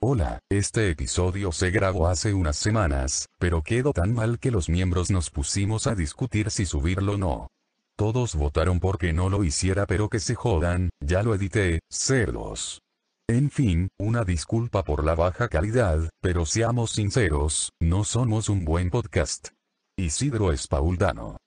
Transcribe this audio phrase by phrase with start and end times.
[0.00, 5.10] Hola, este episodio se grabó hace unas semanas, pero quedó tan mal que los miembros
[5.10, 7.48] nos pusimos a discutir si subirlo o no.
[7.96, 12.80] Todos votaron porque no lo hiciera pero que se jodan, ya lo edité, cerdos.
[13.28, 18.90] En fin, una disculpa por la baja calidad, pero seamos sinceros, no somos un buen
[18.90, 19.48] podcast.
[19.96, 21.38] Isidro Espauldano.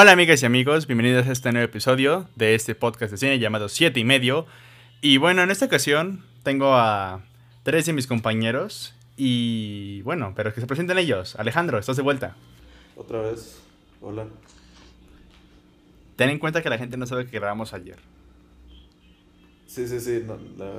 [0.00, 3.68] Hola amigas y amigos, bienvenidos a este nuevo episodio de este podcast de cine llamado
[3.68, 4.46] 7 y medio.
[5.00, 7.24] Y bueno, en esta ocasión tengo a
[7.64, 11.34] tres de mis compañeros y bueno, pero que se presenten ellos.
[11.34, 12.36] Alejandro, estás de vuelta.
[12.94, 13.60] Otra vez,
[14.00, 14.28] hola.
[16.14, 17.98] Ten en cuenta que la gente no sabe que grabamos ayer.
[19.66, 20.74] Sí, sí, sí, no, la...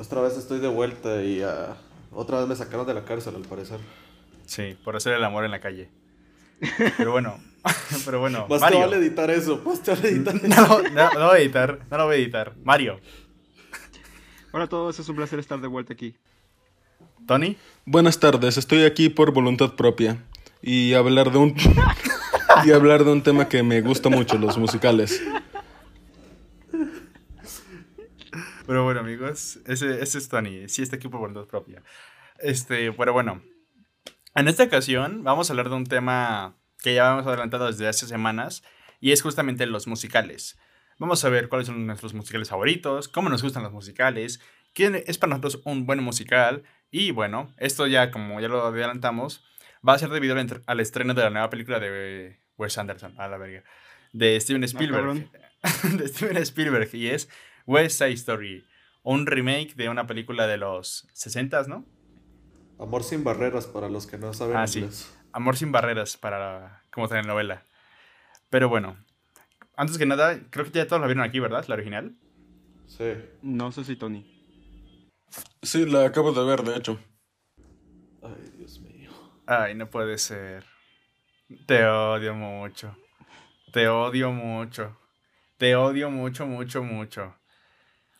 [0.00, 1.76] Otra vez estoy de vuelta y ah,
[2.10, 3.80] otra vez me sacaron de la cárcel al parecer.
[4.46, 5.90] Sí, por hacer el amor en la calle.
[6.96, 7.40] Pero bueno,
[8.04, 8.46] pero bueno.
[8.48, 10.46] Más te vale editar eso, más te vale editar eso.
[10.48, 12.54] No, no, no lo voy a editar, no lo voy a editar.
[12.64, 13.00] Mario.
[14.52, 16.14] Hola a todos, es un placer estar de vuelta aquí.
[17.26, 17.56] Tony.
[17.84, 20.22] Buenas tardes, estoy aquí por voluntad propia
[20.60, 21.56] y hablar de un
[22.64, 25.22] y hablar de un tema que me gusta mucho, los musicales.
[28.66, 31.82] Pero bueno, amigos, ese, ese es Tony, sí está aquí por voluntad propia.
[32.38, 33.42] Este, pero bueno,
[34.34, 38.06] en esta ocasión vamos a hablar de un tema que ya hemos adelantado desde hace
[38.06, 38.62] semanas
[39.00, 40.58] y es justamente los musicales.
[40.98, 44.40] Vamos a ver cuáles son nuestros musicales favoritos, cómo nos gustan los musicales,
[44.72, 49.44] quién es para nosotros un buen musical y bueno, esto ya como ya lo adelantamos,
[49.86, 50.36] va a ser debido
[50.66, 53.64] al, estreno de la nueva película de Wes Anderson, a la verga,
[54.12, 55.28] de Steven Spielberg.
[55.98, 57.28] de Steven Spielberg y es
[57.66, 58.64] West Side Story,
[59.02, 61.84] un remake de una película de los 60s, ¿no?
[62.82, 64.88] Amor sin barreras para los que no saben ah, Sí.
[65.32, 67.62] Amor sin barreras para como telenovela.
[68.50, 68.96] Pero bueno,
[69.76, 71.64] antes que nada, creo que ya todos la vieron aquí, ¿verdad?
[71.68, 72.16] La original.
[72.88, 73.14] Sí.
[73.40, 74.26] No sé si Tony.
[75.62, 76.98] Sí, la acabo de ver, de hecho.
[78.20, 79.12] Ay, Dios mío.
[79.46, 80.64] Ay, no puede ser.
[81.66, 82.96] Te odio mucho.
[83.72, 84.98] Te odio mucho.
[85.56, 87.36] Te odio mucho, mucho, mucho.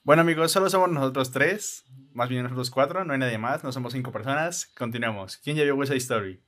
[0.05, 3.73] Bueno, amigos, solo somos nosotros tres más bien nosotros cuatro, no hay nadie más, no
[3.73, 4.67] somos cinco personas.
[4.77, 5.39] Continuamos.
[5.39, 6.41] ¿Quién ya vio West Side Story?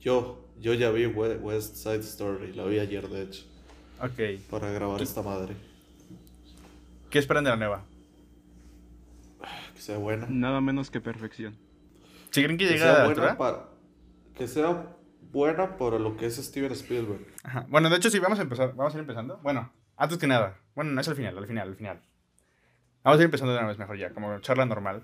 [0.00, 3.44] Yo, yo ya vi West Side Story, la vi ayer de hecho.
[4.00, 4.40] Ok.
[4.50, 5.54] Para grabar esta madre.
[7.10, 7.84] ¿Qué esperan de la nueva?
[9.74, 10.26] Que sea buena.
[10.28, 11.56] Nada menos que perfección.
[12.30, 13.68] ¿Si creen que, que a buena para,
[14.34, 14.96] Que sea
[15.30, 17.26] buena por lo que es Steven Spielberg.
[17.42, 17.66] Ajá.
[17.68, 18.74] Bueno, de hecho, sí, vamos a empezar.
[18.74, 19.38] Vamos a ir empezando.
[19.42, 20.58] Bueno, antes que nada.
[20.74, 22.02] Bueno, no es al final, al final, al final.
[23.04, 25.02] Vamos a ir empezando de una vez mejor ya, como charla normal.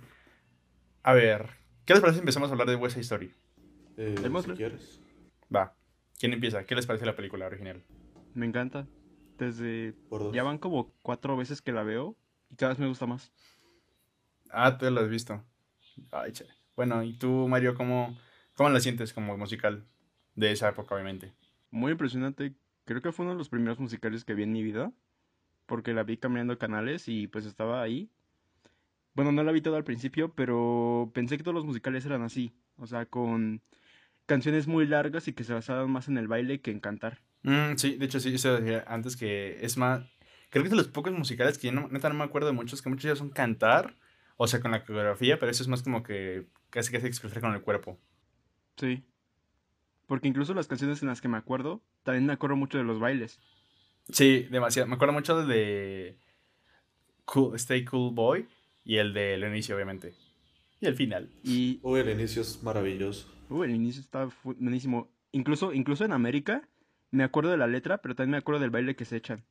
[1.03, 1.51] A ver,
[1.85, 3.35] ¿qué les parece si empezamos a hablar de West Side Story?
[3.97, 4.15] Eh,
[4.45, 5.01] si quieres.
[5.55, 5.75] Va.
[6.19, 6.65] ¿Quién empieza?
[6.65, 7.83] ¿Qué les parece la película original?
[8.35, 8.87] Me encanta.
[9.37, 9.95] Desde...
[10.33, 12.17] Ya van como cuatro veces que la veo
[12.49, 13.33] y cada vez me gusta más.
[14.51, 15.43] Ah, tú la has visto.
[16.13, 16.47] Ay, che.
[16.77, 18.17] Bueno, ¿y tú, Mario, cómo,
[18.55, 19.85] cómo la sientes como musical
[20.37, 21.33] de esa época, obviamente?
[21.71, 22.55] Muy impresionante.
[22.85, 24.93] Creo que fue uno de los primeros musicales que vi en mi vida
[25.69, 28.11] porque la vi cambiando canales y pues estaba ahí.
[29.15, 32.53] Bueno, no la vi todo al principio, pero pensé que todos los musicales eran así,
[32.77, 33.61] o sea, con
[34.27, 37.21] canciones muy largas y que se basaban más en el baile que en cantar.
[37.43, 40.01] Mm, sí, de hecho sí, eso decía antes que es más,
[40.49, 42.55] creo que es de los pocos musicales que yo no, neta no me acuerdo de
[42.55, 43.95] muchos, que muchos ya son cantar,
[44.39, 47.43] o sea, con la coreografía, pero eso es más como que casi que se expresar
[47.43, 47.99] con el cuerpo.
[48.77, 49.05] Sí.
[50.06, 52.99] Porque incluso las canciones en las que me acuerdo, también me acuerdo mucho de los
[52.99, 53.39] bailes.
[54.11, 54.89] Sí, demasiado.
[54.89, 56.17] Me acuerdo mucho de
[57.25, 58.49] cool, Stay Cool Boy
[58.85, 60.15] y el del inicio, obviamente.
[60.81, 61.31] Y el final.
[61.43, 61.81] Y...
[61.83, 63.33] Uy, el inicio es maravilloso.
[63.51, 65.09] Uy, el inicio está buenísimo.
[65.33, 66.69] Incluso, incluso en América,
[67.11, 69.44] me acuerdo de la letra, pero también me acuerdo del baile que se echan.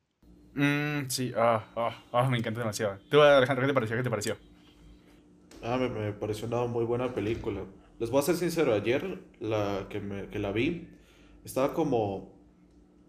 [0.56, 2.98] Mm, sí, ah, ah, ah, me encanta demasiado.
[3.10, 3.98] ¿Tú, Alejandro, qué te pareció?
[3.98, 4.38] ¿Qué te pareció?
[5.62, 7.64] Ah, me, me, pareció una muy buena película.
[8.00, 10.88] Les voy a ser sincero, ayer la que, me, que la vi,
[11.44, 12.38] estaba como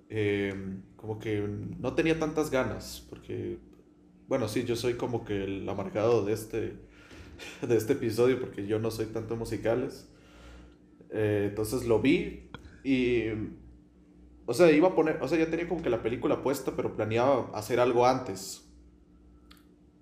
[0.09, 1.41] Em, como que
[1.79, 3.59] no tenía tantas ganas, porque,
[4.27, 6.77] bueno, sí, yo soy como que el amargado de este,
[7.67, 10.09] de este episodio, porque yo no soy tanto musicales.
[11.11, 12.51] Eh, entonces lo vi
[12.83, 13.27] y,
[14.45, 16.97] o sea, iba a poner, o sea, ya tenía como que la película puesta, pero
[16.97, 18.69] planeaba hacer algo antes.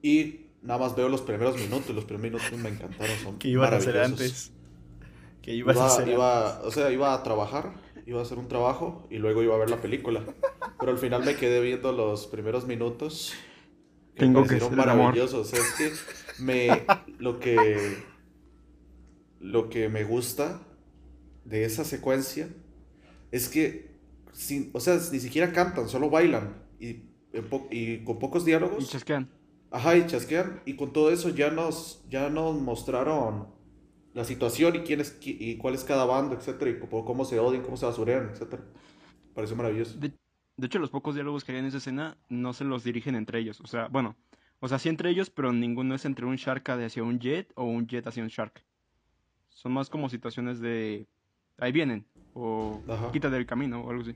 [0.01, 3.67] Y nada más veo los primeros minutos, los primeros minutos me encantaron, son ¿Qué a
[3.67, 4.51] hacer antes?
[5.43, 6.09] ¿Qué ibas a hacer?
[6.09, 9.59] Iba, o sea, iba a trabajar iba a hacer un trabajo y luego iba a
[9.59, 10.25] ver la película.
[10.79, 13.35] pero al final me quedé viendo los primeros minutos.
[14.17, 15.17] y Tengo me que ser el amor.
[15.17, 15.53] maravillosos.
[15.53, 15.93] Es que
[16.43, 16.83] me
[17.19, 18.05] lo que
[19.41, 20.63] lo que me gusta
[21.45, 22.49] de esa secuencia
[23.31, 23.97] es que
[24.33, 27.03] sin, o sea, ni siquiera cantan, solo bailan y,
[27.71, 28.89] y con pocos Y diálogos.
[28.89, 29.29] chasquean.
[29.71, 30.63] Ajá, y chasquean.
[30.65, 33.49] Y con todo eso ya nos, ya nos mostraron
[34.17, 37.25] la situación y quién es, qui- y cuál es cada bando, etcétera, y cómo, cómo
[37.27, 38.63] se odian, cómo se basurean, etcétera.
[39.35, 39.99] Pareció maravilloso.
[39.99, 40.11] De,
[40.57, 43.39] de hecho, los pocos diálogos que hay en esa escena no se los dirigen entre
[43.41, 43.61] ellos.
[43.61, 44.17] O sea, bueno,
[44.61, 47.65] o sea, sí entre ellos, pero ninguno es entre un Shark hacia un Jet o
[47.65, 48.65] un Jet hacia un Shark.
[49.51, 51.07] Son más como situaciones de
[51.59, 53.13] ahí vienen o Ajá.
[53.13, 54.15] quita del camino o algo así.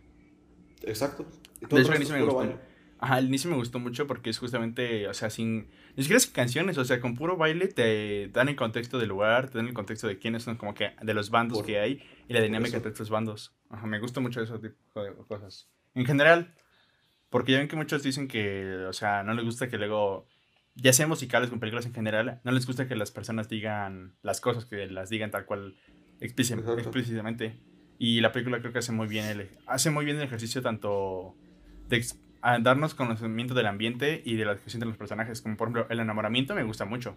[0.83, 1.27] Exacto.
[1.59, 2.59] Y De todo hecho, me gustó.
[3.03, 5.71] Ajá, al inicio me gustó mucho porque es justamente, o sea, sin.
[5.97, 9.49] Ni siquiera sin canciones, o sea, con puro baile te dan el contexto del lugar,
[9.49, 12.03] te dan el contexto de quiénes son, como que de los bandos Por- que hay
[12.29, 13.55] y la dinámica entre estos bandos.
[13.71, 15.71] Ajá, me gusta mucho ese tipo de cosas.
[15.95, 16.55] En general,
[17.31, 20.29] porque ya ven que muchos dicen que, o sea, no les gusta que luego,
[20.75, 24.43] ya sea musicales en películas en general, no les gusta que las personas digan las
[24.43, 25.75] cosas, que las digan tal cual
[26.21, 27.59] explícitamente.
[27.99, 31.35] Y la película creo que hace muy bien el, hace muy bien el ejercicio tanto
[31.89, 31.97] de
[32.43, 35.41] a darnos conocimiento del ambiente y de la que sienten los personajes.
[35.43, 37.17] Como por ejemplo, el enamoramiento me gusta mucho.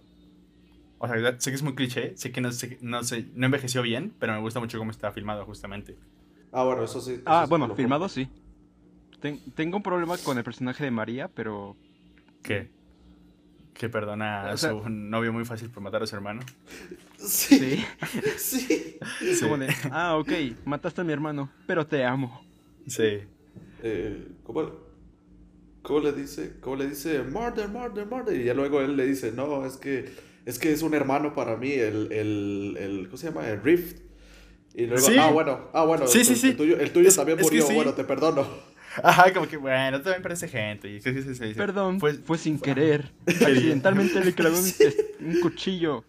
[0.97, 3.81] O sea, sé que es muy cliché, sé que no, sé, no, sé, no envejeció
[3.81, 5.97] bien, pero me gusta mucho cómo está filmado justamente.
[6.51, 7.13] Ah, bueno, eso sí.
[7.13, 8.27] eso Ah, sí bueno, filmado sí.
[9.19, 11.75] Ten- tengo un problema con el personaje de María, pero
[12.41, 12.69] Que,
[13.73, 16.41] que perdona O sea- a su novio muy fácil por matar a su hermano.
[17.17, 17.85] Sí, sí.
[18.37, 18.97] sí.
[19.57, 20.31] De, ah, ok,
[20.65, 22.45] mataste a mi hermano, pero te amo.
[22.87, 23.19] Sí.
[23.81, 24.71] Eh, ¿cómo,
[25.83, 26.53] cómo le dice?
[26.61, 27.21] ¿Cómo le dice?
[27.21, 28.39] Murder, murder, murder.
[28.41, 30.09] Y ya luego él le dice, no, es que
[30.45, 33.47] es, que es un hermano para mí, el, el, el ¿cómo se llama?
[33.47, 33.99] El Rift.
[34.73, 35.15] Y luego, Sí.
[35.19, 36.47] ah, bueno, ah, bueno, Sí, el, sí, sí.
[36.49, 37.75] el tuyo, el tuyo Es- también es que murió, sí.
[37.75, 38.47] bueno, te perdono.
[39.03, 40.87] Ajá, como que bueno, también parece gente.
[40.89, 41.53] Y sí, sí, sí, sí.
[41.55, 43.11] Perdón, Pues, fue sin querer.
[43.27, 44.65] Accidentalmente le clavé un,
[45.35, 46.03] un cuchillo.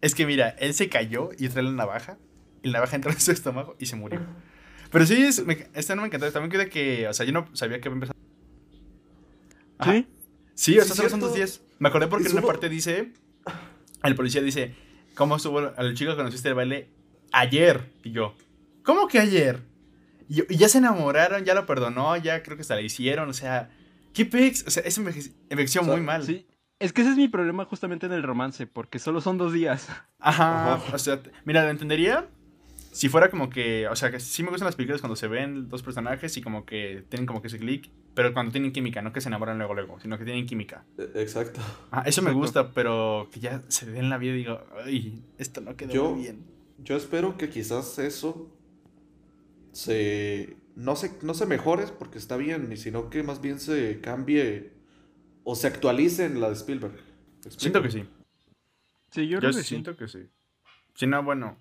[0.00, 2.18] Es que mira, él se cayó y trae la navaja.
[2.62, 4.20] Y la navaja entró en su estómago y se murió.
[4.90, 6.30] Pero sí, es, me, esta no me encantó.
[6.32, 8.18] También queda que, o sea, yo no sabía que había empezado.
[9.78, 9.92] Ajá.
[9.92, 10.06] ¿Sí?
[10.54, 11.60] Sí, o sea, solo son dos días.
[11.78, 13.12] Me acordé porque en una parte dice,
[14.02, 14.74] el policía dice,
[15.14, 16.88] ¿cómo estuvo al chico que conociste el baile?
[17.32, 17.92] Ayer.
[18.04, 18.34] Y yo,
[18.82, 19.60] ¿cómo que ayer?
[20.28, 23.28] Y, yo, "Y ya se enamoraron, ya lo perdonó, ya creo que hasta la hicieron,
[23.28, 23.70] o sea,
[24.14, 24.64] ¿qué pex?
[24.66, 26.24] O sea, eso enveje- envejeció O sea, muy mal.
[26.24, 26.46] Sí.
[26.78, 29.88] Es que ese es mi problema justamente en el romance, porque solo son dos días.
[30.18, 32.28] Ajá, o sea, mira, lo entendería
[32.92, 35.68] si fuera como que, o sea, que sí me gustan las películas cuando se ven
[35.68, 39.12] dos personajes y como que tienen como que ese click, pero cuando tienen química, no
[39.12, 40.84] que se enamoran luego luego, sino que tienen química.
[40.98, 41.60] Eh, Exacto.
[41.92, 45.60] Ah, eso me gusta, pero que ya se den la vida y digo, ay, esto
[45.60, 46.44] no quedó Yo- muy bien.
[46.78, 48.50] Yo espero que quizás eso
[49.72, 54.00] se no se no se mejore porque está bien, y sino que más bien se
[54.00, 54.72] cambie
[55.44, 56.94] o se actualice en la de Spielberg.
[57.48, 58.04] Siento que sí.
[59.10, 59.64] Sí, yo Yo, creo que sí.
[59.68, 60.28] siento que sí.
[60.94, 61.58] Si no, bueno,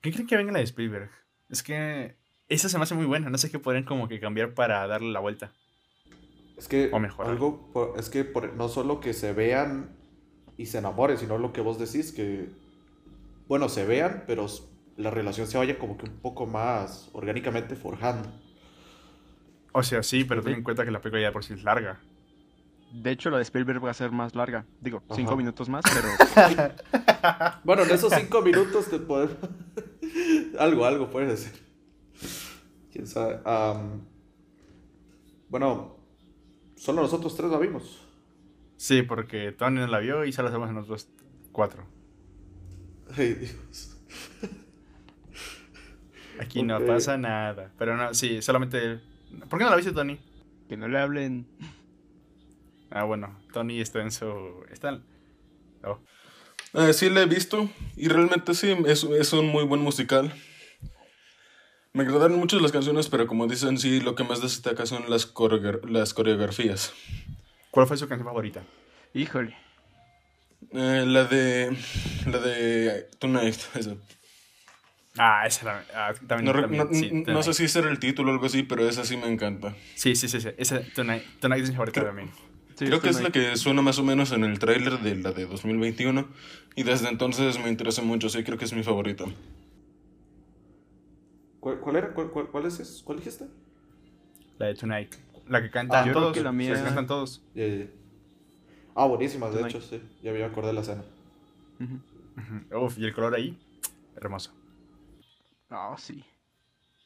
[0.00, 1.10] ¿qué creen que venga la de Spielberg?
[1.48, 2.16] Es que
[2.48, 5.10] esa se me hace muy buena, no sé qué podrían como que cambiar para darle
[5.12, 5.52] la vuelta.
[6.56, 7.32] Es que O mejorar.
[7.32, 9.96] algo por- es que por- no solo que se vean
[10.56, 12.48] y se enamoren, sino lo que vos decís que
[13.48, 14.46] bueno, se vean, pero
[14.96, 18.30] la relación se vaya como que un poco más orgánicamente forjando.
[19.72, 22.00] O sea, sí, pero ten en cuenta que la película ya por sí es larga.
[22.92, 24.64] De hecho, la de Spielberg va a ser más larga.
[24.80, 26.08] Digo, cinco minutos más, pero
[27.64, 29.36] Bueno, en esos cinco minutos te podemos...
[30.60, 31.64] algo, algo puedes decir.
[32.92, 33.40] ¿Quién sabe?
[35.48, 35.96] Bueno,
[36.84, 38.00] solo nosotros tres la vimos.
[38.76, 41.08] Sí, porque Tony no la vio y solo hacemos nosotros
[41.52, 41.84] cuatro.
[43.16, 43.96] Ay, Dios.
[46.40, 47.72] Aquí no pasa nada.
[47.78, 49.00] Pero no, sí, solamente.
[49.48, 50.18] ¿Por qué no la viste, Tony?
[50.68, 51.46] que no le hablen.
[52.90, 54.64] Ah, bueno, Tony está en su.
[54.70, 54.90] Está.
[54.90, 55.02] en-
[55.86, 56.00] Oh.
[56.72, 60.32] Eh, sí, la he visto y realmente sí, es, es un muy buen musical.
[61.96, 65.32] Me agradaron mucho las canciones, pero como dicen, sí, lo que más destaca son las,
[65.32, 66.92] coreogra- las coreografías.
[67.70, 68.64] ¿Cuál fue su canción favorita?
[69.14, 69.56] Híjole.
[70.72, 71.76] Eh, la de.
[72.26, 73.08] La de.
[73.20, 73.54] Tonight.
[73.76, 73.94] esa.
[75.16, 76.46] Ah, esa la- ah, también.
[76.46, 77.44] No, re- también, no- sí, no Tonight.
[77.44, 79.76] sé si ese era el título o algo así, pero esa sí me encanta.
[79.94, 80.48] Sí, sí, sí, sí.
[80.58, 82.30] Esa Tonight, Tonight es mi favorita Creo- también.
[82.76, 85.30] Sí, Creo que es la que suena más o menos en el tráiler de la
[85.30, 86.26] de 2021
[86.74, 89.26] y desde entonces me interesa mucho, sí, creo que es mi favorita.
[91.64, 92.12] ¿Cuál, cuál era?
[92.12, 92.78] ¿Cuál, cuál, cuál es?
[92.78, 93.02] ese?
[93.04, 93.46] ¿Cuál dijiste?
[94.58, 95.14] La de Tonight.
[95.48, 96.34] La que cantan Ah, yo creo todos.
[96.36, 97.42] que la mía- que cantan todos.
[98.94, 99.74] Ah, buenísimas, de Tonight.
[99.74, 100.02] hecho, sí.
[100.22, 101.02] Ya me acordé de la escena.
[101.80, 102.84] Ujú.
[102.84, 103.58] Uf, y el color ahí.
[104.14, 104.52] Hermoso.
[105.70, 106.22] Ah, sí.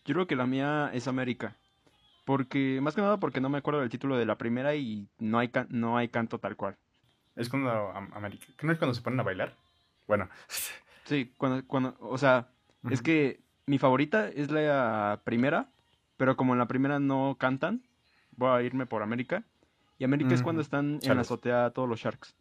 [0.05, 1.57] Yo creo que la mía es América.
[2.25, 5.39] Porque, más que nada porque no me acuerdo del título de la primera y no
[5.39, 6.77] hay, can- no hay canto tal cual.
[7.37, 8.47] Es cuando Am- América.
[8.57, 9.55] ¿Qué no es cuando se ponen a bailar?
[10.09, 10.29] Bueno.
[11.05, 12.49] Sí, cuando, cuando, o sea,
[12.91, 15.69] es que mi favorita es la primera,
[16.17, 17.83] pero como en la primera no cantan,
[18.37, 19.45] voy a irme por América.
[19.99, 22.35] Y América es cuando están en la azotea todos los Sharks.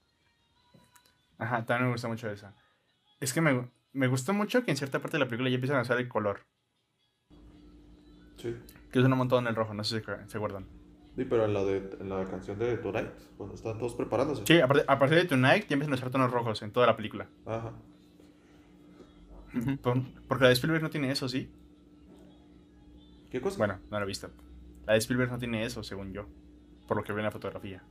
[1.40, 2.54] Ajá, también me gusta mucho esa.
[3.20, 5.78] Es que me, me gustó mucho que en cierta parte de la película ya empiezan
[5.78, 6.42] a usar el color.
[8.38, 8.56] Sí.
[8.92, 10.68] Que usan un montón el rojo, no sé si se se acuerdan.
[11.16, 14.44] Sí, pero en la, de, en la canción de Tonight, cuando están todos preparándose.
[14.46, 16.86] Sí, a partir, a partir de Tonight ya empiezan a usar tonos rojos en toda
[16.86, 17.28] la película.
[17.48, 17.74] Ajá.
[20.28, 21.50] Porque la de Spielberg no tiene eso, ¿sí?
[23.30, 23.58] ¿Qué cosa?
[23.58, 24.30] Bueno, no la he visto.
[24.86, 26.28] La de Spielberg no tiene eso, según yo.
[26.88, 27.84] Por lo que veo en la fotografía.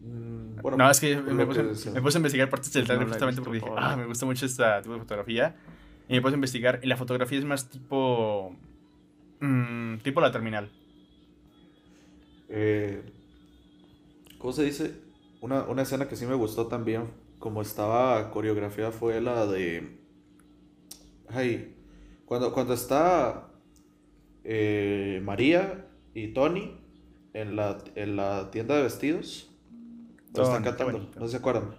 [0.00, 1.92] Mm, bueno, no, es que me puse, que decía.
[1.92, 4.46] me puse a investigar partes del No trailer justamente porque dije, ah, me gusta mucho
[4.46, 5.56] esta tipo de fotografía.
[6.08, 6.80] Y me puse a investigar.
[6.82, 8.56] Y la fotografía es más tipo.
[9.40, 10.70] mm, tipo la terminal.
[12.48, 13.02] Eh,
[14.38, 15.00] ¿Cómo se dice?
[15.40, 20.03] Una, una escena que sí me gustó también, como estaba coreografiada, fue la de...
[21.28, 21.74] Ay,
[22.24, 23.50] cuando, cuando está
[24.44, 26.80] eh, María y Tony
[27.32, 29.50] en la, en la tienda de vestidos,
[30.34, 31.20] están cantando, bonito.
[31.20, 31.74] no se acuerdan.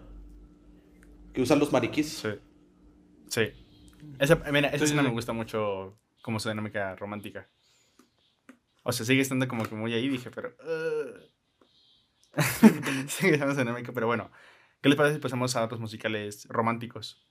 [1.33, 2.09] Que usan los mariquís.
[2.19, 2.29] Sí.
[3.27, 3.51] Sí.
[4.19, 5.07] Esa, mira, esa Sí, escena sí.
[5.07, 7.49] me gusta mucho como su dinámica romántica.
[8.83, 10.49] O sea, sigue estando como que muy ahí, dije, pero...
[10.49, 11.19] uh.
[13.07, 14.31] sigue estando esa dinámica, pero bueno.
[14.81, 17.25] ¿Qué les parece si pasamos a otros musicales románticos?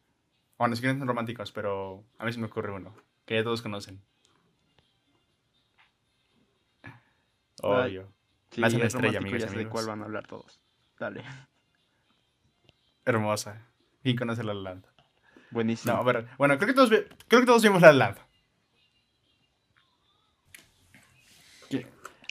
[0.58, 2.94] Bueno, si quieren son románticos, pero a mí se me ocurre uno,
[3.26, 4.00] que ya todos conocen.
[7.62, 8.12] Obvio.
[8.50, 9.72] Sí, Nace es estrella, y ya sé de amigos.
[9.72, 10.60] cuál van a hablar todos.
[10.98, 11.24] Dale.
[13.04, 13.66] Hermosa.
[14.02, 14.80] ¿Quién conoce La La?
[15.50, 15.94] Buenísimo.
[15.94, 18.16] No, a ver, bueno, creo que todos, creo que todos vimos La La.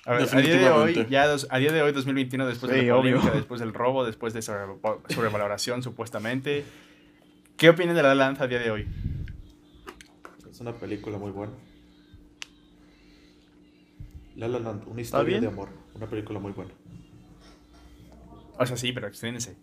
[0.06, 2.82] A, ver, a día de hoy, ya dos- a día de hoy, 2021, después de
[2.82, 4.74] Sí, la polémica, después del robo, después de sobre-
[5.13, 6.65] sobrevaloración, supuestamente,
[7.63, 8.86] ¿qué opinan de La La Land a día de hoy?
[10.51, 11.53] Es una película muy buena.
[14.36, 15.70] La La Land, una historia de amor.
[15.96, 16.74] Una película muy buena.
[18.60, 19.55] O sea, sí, pero extiéndense.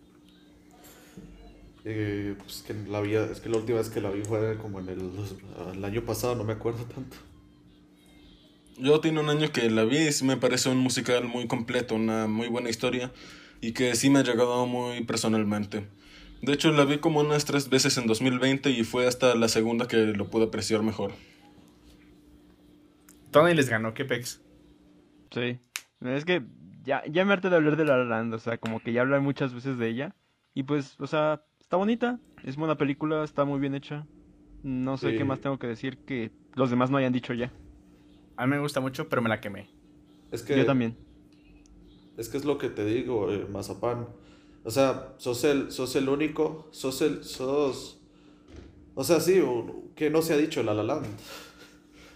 [1.84, 4.80] Eh, pues que la vi, es que la última vez que la vi fue como
[4.80, 5.10] en el,
[5.74, 7.18] el año pasado, no me acuerdo tanto.
[8.78, 11.96] Yo tiene un año que la vi y sí me parece un musical muy completo,
[11.96, 13.12] una muy buena historia
[13.60, 15.86] y que sí me ha llegado muy personalmente.
[16.42, 19.86] De hecho, la vi como unas tres veces en 2020 y fue hasta la segunda
[19.88, 21.12] que lo pude apreciar mejor.
[23.30, 24.40] Tony les ganó, ¿qué pex?
[25.30, 25.58] Sí.
[26.00, 26.42] Es que
[26.84, 29.02] ya, ya me harté de hablar de La La Land, o sea, como que ya
[29.02, 30.14] hablan muchas veces de ella.
[30.54, 34.06] Y pues, o sea, está bonita, es buena película, está muy bien hecha.
[34.62, 35.18] No sé Sí.
[35.18, 37.52] qué más tengo que decir que los demás no hayan dicho ya.
[38.36, 39.68] A mí me gusta mucho, pero me la quemé.
[40.32, 40.96] Es que, Yo también.
[42.16, 44.06] es que es lo que te digo, eh, Mazapán.
[44.64, 47.98] O sea, sos el, sos el único, sos el, sos...
[48.94, 51.06] O sea, sí, un- que no se ha dicho La La Land.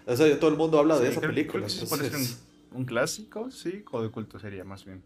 [0.07, 1.67] O sea, todo el mundo habla de esa creo- película.
[1.67, 5.03] creo que entonces- un, un clásico, sí, o de culto sería, más bien.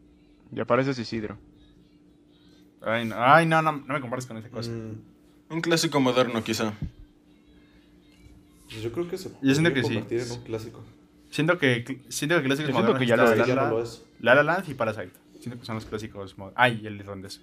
[0.51, 1.39] Ya pareces Isidro.
[2.81, 4.71] Ay, no, ay, no, no, no me compares con esa cosa.
[4.71, 6.73] Mm, Un clásico moderno quizá.
[8.69, 9.97] pues yo creo que se Yo siento que sí.
[9.97, 10.83] en un clásico.
[11.31, 13.47] Siento que siento que clásicos Yo siento modernos que ya está lo Sí, es.
[13.49, 14.05] ya La, no lo La, es.
[14.21, 15.13] La La Land y Parasite.
[15.57, 16.35] Que son los clásicos.
[16.55, 17.41] Ay, el irlandés.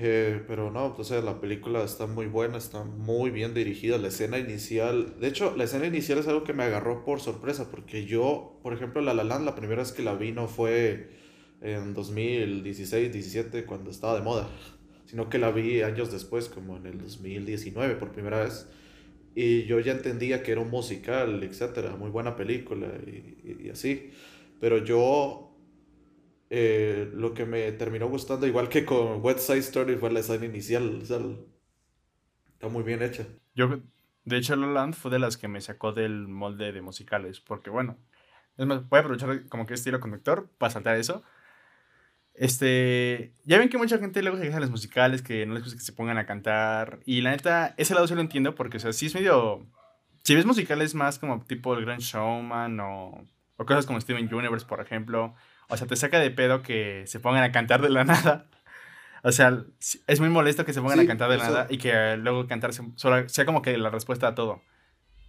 [0.00, 3.98] Eh, pero no, sea, la película está muy buena, está muy bien dirigida.
[3.98, 7.68] La escena inicial, de hecho, la escena inicial es algo que me agarró por sorpresa,
[7.68, 11.08] porque yo, por ejemplo, La La Land, la primera vez que la vi no fue
[11.62, 14.48] en 2016, 17, cuando estaba de moda,
[15.06, 18.68] sino que la vi años después, como en el 2019, por primera vez.
[19.34, 24.10] Y yo ya entendía que era un musical, etcétera, muy buena película y- y así.
[24.60, 25.47] Pero yo
[26.50, 30.46] eh, lo que me terminó gustando, igual que con West Side Story, fue la escena
[30.46, 31.00] inicial.
[31.02, 33.26] está muy bien hecha.
[33.54, 33.80] Yo,
[34.24, 37.40] de hecho, La La Land fue de las que me sacó del molde de musicales.
[37.40, 37.98] Porque, bueno,
[38.56, 41.22] es más, voy a aprovechar como que estilo conductor para saltar eso.
[42.34, 45.64] Este, ya ven que mucha gente luego se queja de los musicales, que no les
[45.64, 47.00] gusta que se pongan a cantar.
[47.04, 49.66] Y la neta, ese lado sí lo entiendo, porque, o sea, sí es medio.
[50.22, 53.26] Si ves musicales más como tipo El Gran Showman o,
[53.56, 55.34] o cosas como Steven Universe, por ejemplo,
[55.68, 58.46] o sea, te saca de pedo que se pongan a cantar de la nada.
[59.22, 59.64] O sea,
[60.06, 62.46] es muy molesto que se pongan Sí, a cantar de la nada y que luego
[62.46, 64.62] cantar sea como que la respuesta a todo.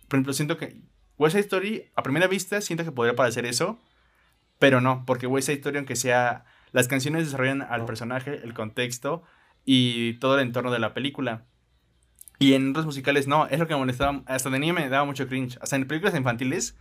[0.08, 0.81] Por ejemplo, siento que
[1.17, 3.79] West Side Story, a primera vista, siento que podría parecer eso,
[4.60, 6.46] pero no, porque West Side Story, aunque sea.
[6.72, 7.86] Las canciones desarrollan al No.
[7.88, 9.24] personaje, el contexto
[9.65, 11.46] y todo el entorno de la película.
[12.38, 14.22] Y en otros musicales no, es lo que me molestaba.
[14.27, 15.58] Hasta de niño me daba mucho cringe.
[15.62, 16.77] Hasta en películas infantiles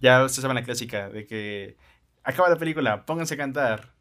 [0.00, 1.76] Ya ustedes saben la clásica de que
[2.24, 3.92] acaba la película, pónganse a cantar.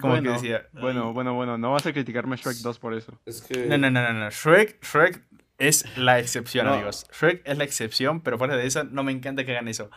[0.00, 0.68] Como bueno, que decía.
[0.72, 3.20] Bueno, bueno, bueno, no vas a criticarme a Shrek 2 por eso.
[3.26, 3.66] Es que.
[3.66, 4.30] No, no, no, no, no.
[4.30, 5.22] Shrek, Shrek
[5.58, 6.74] es la excepción, No.
[6.74, 7.06] amigos.
[7.12, 9.90] Shrek es la excepción, pero fuera de eso, no me encanta que hagan eso.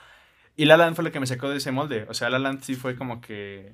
[0.57, 2.05] Y La La Land fue lo que me sacó de ese molde.
[2.09, 3.73] O sea, La La Land sí fue como que.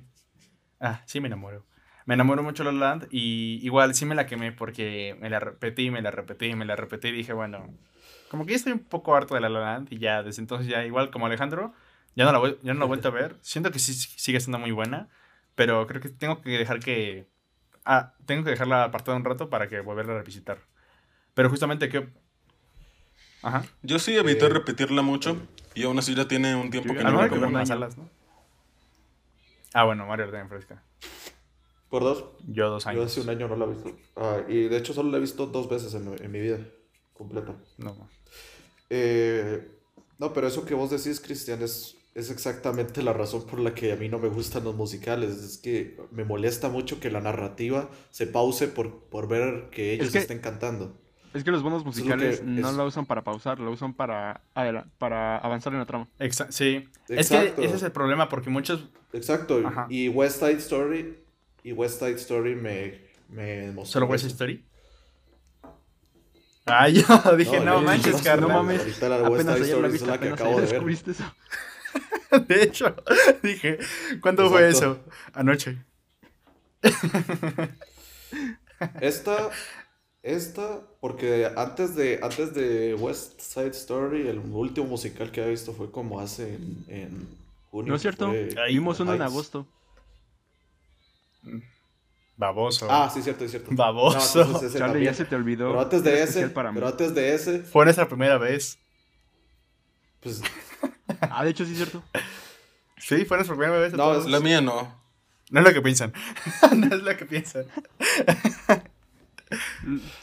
[0.80, 1.64] Ah, sí me enamoro.
[2.06, 5.38] Me enamoró mucho La La Land y igual sí me la quemé porque me la
[5.40, 7.72] repetí, me la repetí, me la repetí y dije, bueno,
[8.28, 10.84] como que ya estoy un poco harto de La Land y ya desde entonces ya
[10.84, 11.72] igual como Alejandro,
[12.14, 13.36] ya no la, voy- ya no la he vuelto a ver.
[13.40, 15.08] Siento que sí sigue siendo muy buena,
[15.54, 17.28] pero creo que tengo que dejar que...
[17.84, 20.58] Ah, tengo que dejarla apartada un rato para que volverla a revisitar.
[21.34, 22.08] Pero justamente que...
[23.42, 23.64] Ajá.
[23.82, 25.36] Yo sí evité Eh, repetirla mucho
[25.74, 28.08] y aún así ya tiene un tiempo Yo- que no la ver las salas, ¿no?
[29.74, 30.82] Ah, bueno, Mario la tiene fresca.
[31.88, 32.24] Por dos.
[32.46, 33.06] Yo dos Yo años.
[33.06, 33.96] hace un año no la he visto.
[34.16, 36.58] Ah, y de hecho solo la he visto dos veces en, en mi vida
[37.14, 37.54] completa.
[37.78, 38.08] No.
[38.90, 39.68] Eh,
[40.18, 43.92] no, pero eso que vos decís, Cristian, es, es exactamente la razón por la que
[43.92, 45.30] a mí no me gustan los musicales.
[45.38, 50.10] Es que me molesta mucho que la narrativa se pause por, por ver que ellos
[50.10, 50.98] que- estén cantando.
[51.34, 52.74] Es que los buenos es lo que musicales no es.
[52.76, 54.42] lo usan para pausar, lo usan para,
[54.98, 56.06] para avanzar en la trama.
[56.18, 56.86] Exa- sí.
[57.08, 57.46] Exacto.
[57.46, 58.84] Es que ese es el problema porque muchos...
[59.14, 59.62] Exacto.
[59.66, 59.86] Ajá.
[59.88, 61.16] Y West Side Story,
[61.64, 63.00] y West Side Story me,
[63.30, 64.34] me mostró ¿Solo West eso.
[64.34, 64.62] Story?
[66.66, 67.02] Ah, yo
[67.36, 68.48] dije, No, manches, carnal.
[68.50, 70.68] No mames, Ahorita la West Side la Story es la que acabo de ver.
[70.70, 71.24] descubriste eso.
[72.48, 72.94] De hecho,
[73.42, 73.78] dije,
[74.20, 74.98] ¿cuándo fue eso?
[75.34, 75.78] Anoche.
[79.00, 79.50] Esta,
[80.22, 85.72] esta, porque antes de, antes de West Side Story, el último musical que había visto
[85.72, 87.28] fue como hace en, en
[87.70, 87.90] junio.
[87.90, 88.32] No es cierto,
[88.68, 89.68] vimos uno en agosto.
[92.36, 92.88] Baboso.
[92.90, 93.70] Ah, sí, cierto, es cierto.
[93.72, 94.38] Baboso.
[94.38, 95.12] No, entonces ese Charlie, también.
[95.12, 95.68] ya se te olvidó.
[95.68, 98.78] Pero antes de ese, para pero antes de ese, Fue nuestra primera vez.
[100.20, 100.42] pues,
[101.42, 102.04] Ah, de hecho sí es cierto.
[102.98, 103.92] Sí, fue nuestra primera vez.
[103.94, 104.94] No, es- La mía no.
[105.50, 106.12] No es lo que piensan.
[106.76, 107.64] no es lo que piensan.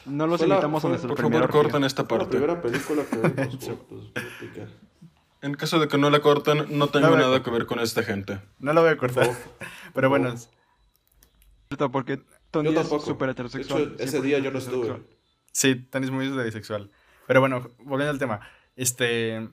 [0.06, 2.38] No los la- invitamos a fue- nuestra Por primera favor, corten esta fue la parte.
[2.38, 3.56] primera película que vimos
[3.88, 4.66] putica.
[5.42, 8.02] En caso de que no la corten, no tengo No, nada que ver con esta
[8.02, 8.40] gente.
[8.58, 9.28] No lo voy a cortar.
[9.28, 9.36] Oh,
[9.94, 10.34] Pero bueno,
[11.78, 11.90] oh.
[11.90, 13.04] Porque Tony Yo es tampoco.
[13.04, 13.82] súper De heterosexual.
[13.94, 15.02] hecho, ese 100% día yo no estuve.
[15.52, 16.90] sí, Tani es muy bisexual.
[17.26, 18.40] Pero bueno, volviendo al tema.
[18.74, 19.48] Este.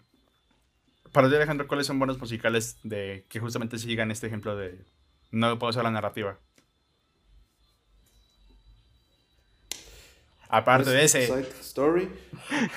[1.17, 4.86] Para ti, Alejandro, ¿cuáles son buenos musicales de que justamente sigan este ejemplo de
[5.32, 6.38] no pausar la narrativa?
[10.47, 11.25] Aparte de West ese.
[11.25, 12.12] Side Story.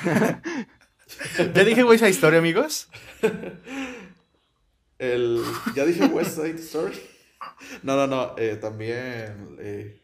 [1.54, 2.88] ¿Ya dije West Side Story, amigos?
[4.98, 5.42] El,
[5.74, 6.98] ya dije West Side Story.
[7.82, 8.38] No, no, no.
[8.38, 9.58] eh, también.
[9.60, 10.00] eh,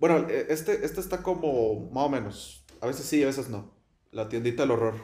[0.00, 2.64] bueno, eh, este, este está como más o menos.
[2.80, 3.72] A veces sí, a veces no.
[4.10, 4.96] La tiendita del horror.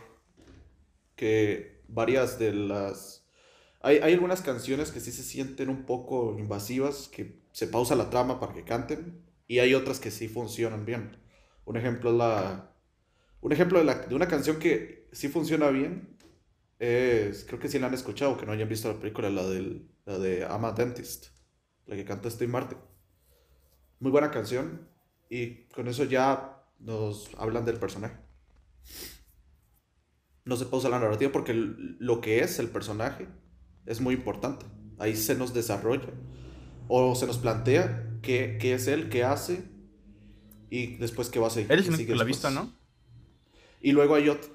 [1.15, 3.27] Que varias de las.
[3.81, 8.11] Hay, hay algunas canciones que sí se sienten un poco invasivas, que se pausa la
[8.11, 9.23] trama para que canten.
[9.49, 11.19] Y hay otras que sí funcionan bien.
[11.65, 12.75] Un ejemplo la.
[13.41, 16.17] Un ejemplo de, la- de una canción que sí funciona bien
[16.79, 19.91] es, creo que sí la han escuchado, que no hayan visto la película, la, del,
[20.07, 21.29] la de I'm a Dentist,
[21.87, 22.79] la que canta Steve Martin.
[24.01, 24.89] Muy buena canción
[25.29, 28.17] y con eso ya nos hablan del personaje.
[30.51, 33.29] No se pausa la narrativa porque lo que es el personaje
[33.87, 34.67] es muy importante.
[34.99, 36.09] Ahí se nos desarrolla
[36.89, 39.63] o se nos plantea qué, qué es él, qué hace
[40.69, 41.71] y después qué va a seguir.
[41.71, 42.27] Eres sigue la después.
[42.27, 42.77] visto, ¿no?
[43.81, 44.51] Y luego hay otro.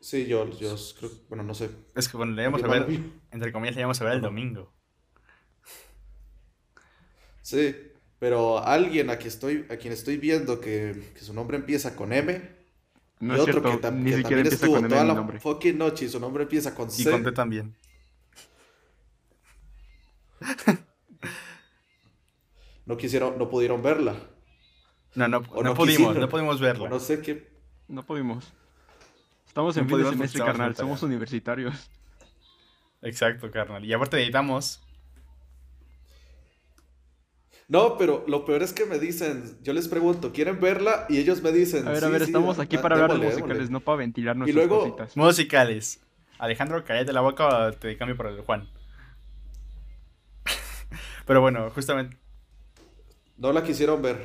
[0.00, 1.68] Sí, yo, yo creo, bueno, no sé.
[1.94, 4.14] Es que bueno, le íbamos a ¿Alguien más ver, entre comillas, le íbamos a ver
[4.14, 4.72] el domingo.
[7.42, 7.76] Sí,
[8.18, 12.14] pero alguien a quien estoy, a quien estoy viendo que, que su nombre empieza con
[12.14, 12.56] M
[13.20, 15.04] No y es otro cierto, que, ni que siquiera también empieza estuvo con M toda
[15.04, 15.40] la nombre.
[15.40, 17.10] fucking noche y su nombre empieza con Y C.
[17.10, 17.74] conté también.
[22.84, 24.14] No quisieron, no pudieron verla.
[25.16, 26.20] No, no, no, no pudimos, quisieron.
[26.20, 26.88] no pudimos O verla.
[26.88, 27.50] no sé qué.
[27.88, 28.52] No pudimos.
[29.48, 30.76] Estamos No en fin de semestre, carnal.
[30.76, 31.90] Somos universitarios.
[33.02, 33.84] Exacto, carnal.
[33.84, 34.85] Y aparte editamos.
[37.68, 41.04] No, pero lo peor es que me dicen, yo les pregunto, ¿quieren verla?
[41.08, 43.70] Y ellos me dicen, A ver, a ver, sí, estamos aquí para hablar de musicales,
[43.70, 45.16] no para ventilar Y nuestras luego- cositas.
[45.16, 46.00] Musicales.
[46.38, 48.68] Alejandro, cállate la boca o te cambio por el Juan.
[51.26, 52.16] Pero bueno, justamente.
[53.36, 54.22] No la quisieron ver.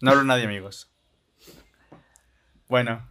[0.00, 0.92] No hablo nadie, amigos.
[2.68, 3.08] Bueno,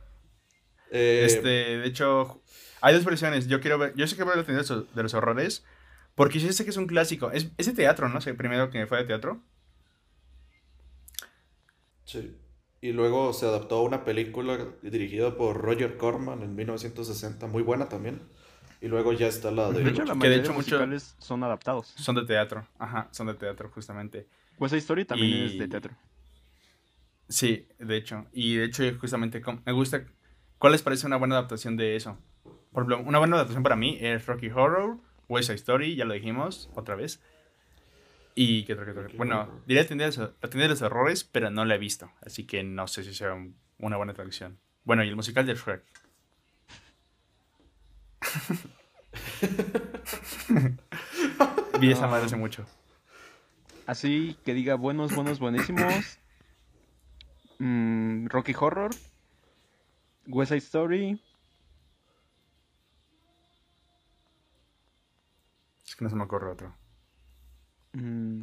[0.94, 2.42] Eh, este, de hecho,
[2.82, 3.48] hay dos versiones.
[3.48, 5.64] Yo quiero ver, yo sé que voy a tener de los- de los horrores,
[6.16, 7.32] porque yo sé que es un clásico.
[7.32, 8.22] Es, es de teatro, ¿no?
[8.22, 9.42] sé primero que fue de teatro.
[12.06, 12.38] sí.
[12.84, 17.88] Y luego se adaptó a una película dirigida por Roger Corman en 1960, muy buena
[17.90, 18.20] también.
[18.82, 19.84] Y luego ya está la de...
[19.84, 21.94] De hecho, la Que de de hecho mucho- musicales son adaptados.
[21.96, 22.68] Son de teatro.
[22.80, 24.26] Ajá, son de teatro, justamente.
[24.58, 25.94] Pues esa historia también Y- es de teatro.
[27.30, 28.26] Sí, de hecho.
[28.34, 30.04] Y de hecho, justamente me gusta.
[30.58, 32.18] ¿Cuál les parece una buena adaptación de eso?
[32.72, 34.98] Por ejemplo, una buena adaptación para mí es Rocky Horror,
[35.32, 37.22] West Side Story, ya lo dijimos otra vez.
[38.36, 39.04] Y qué otro, qué otro?
[39.04, 41.76] Rocky Bueno, diría la tienda, de los, la tienda de los errores, pero no la
[41.76, 42.12] he visto.
[42.22, 44.60] Así que no sé si sea un- una buena traducción.
[44.84, 45.84] Bueno, y el musical de Shrek.
[51.80, 52.66] Vi esa madre hace mucho.
[53.86, 56.20] Así que diga buenos, buenos, buenísimos.
[57.60, 58.92] Mm, Rocky Horror.
[60.28, 61.20] West Side Story.
[66.02, 66.76] Que no se me ocurre otro.
[67.94, 68.42] mm,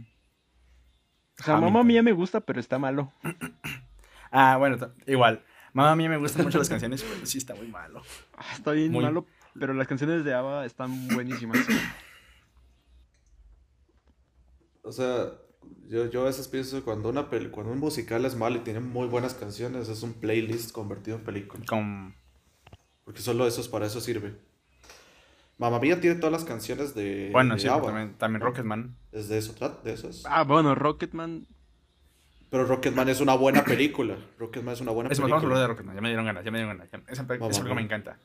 [1.40, 1.57] O sea.
[1.57, 3.12] Mamma Mía me gusta, pero está malo.
[4.31, 5.42] Ah, bueno, igual.
[5.73, 8.03] Mamá mía me gustan mucho las canciones, pero sí está muy malo.
[8.37, 9.25] Ah, Está bien Muy- malo,
[9.59, 11.57] pero las canciones de ABBA están buenísimas.
[14.83, 15.33] O sea,
[15.88, 18.81] yo, yo a veces pienso cuando, una peli- cuando un musical es malo y tiene
[18.81, 21.64] muy buenas canciones, es un playlist convertido en película.
[21.66, 22.14] Con...
[23.05, 24.38] Porque solo eso es para eso sirve.
[25.59, 27.87] Mamma Mía tiene todas las canciones de, Bueno, de sí, ABBA.
[27.87, 28.97] también, también Rocketman.
[29.12, 30.25] Es de eso, de eso es.
[30.27, 31.47] Ah, bueno, Rocketman.
[32.51, 34.16] Pero Rocketman es una buena película.
[34.38, 35.61] Rocketman es una buena Es más, vamos a hablar película.
[35.61, 35.94] de Rocketman.
[35.97, 36.92] Ya me dieron ganas, ya me dieron ganas.
[37.09, 38.18] Esa, película me encanta.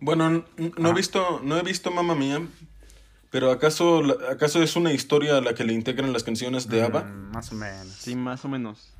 [0.00, 0.44] Bueno,
[0.78, 2.40] no he visto, no he visto Mamma Mía,
[3.30, 7.04] pero ¿acaso, ¿acaso es una historia a la que le integran las canciones de ABBA?
[7.04, 7.86] Mm, más o menos.
[7.88, 8.92] Sí, más o menos.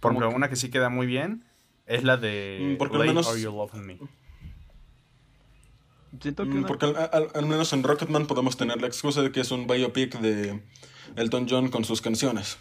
[0.00, 1.44] Por como ejemplo, que- una que sí queda muy bien
[1.86, 3.98] es la de Mm, porque al menos- Are You Loving Me.
[6.20, 9.22] Siento que Mm, una- Porque al, al- al menos en Rocketman podemos tener la excusa
[9.22, 10.60] de que es un biopic de
[11.16, 12.58] Elton John con sus canciones.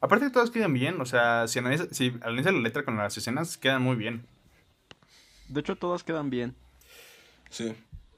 [0.00, 1.00] Aparte, todas quedan bien.
[1.00, 4.26] O sea, si analizas, si analizas la letra con las escenas, quedan muy bien.
[5.48, 6.56] De hecho, todas quedan bien.
[7.50, 7.74] Sí.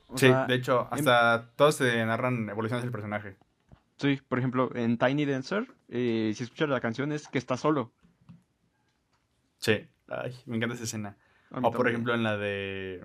[0.08, 3.36] O sí, sea, de hecho, hasta todos te narran evoluciones del personaje.
[3.96, 7.92] Sí, por ejemplo, en Tiny Dancer, eh, si escuchas la canción es que está solo.
[9.58, 9.86] Sí.
[10.08, 11.16] Ay, me encanta esa escena.
[11.50, 11.88] O por también.
[11.88, 13.04] ejemplo en la de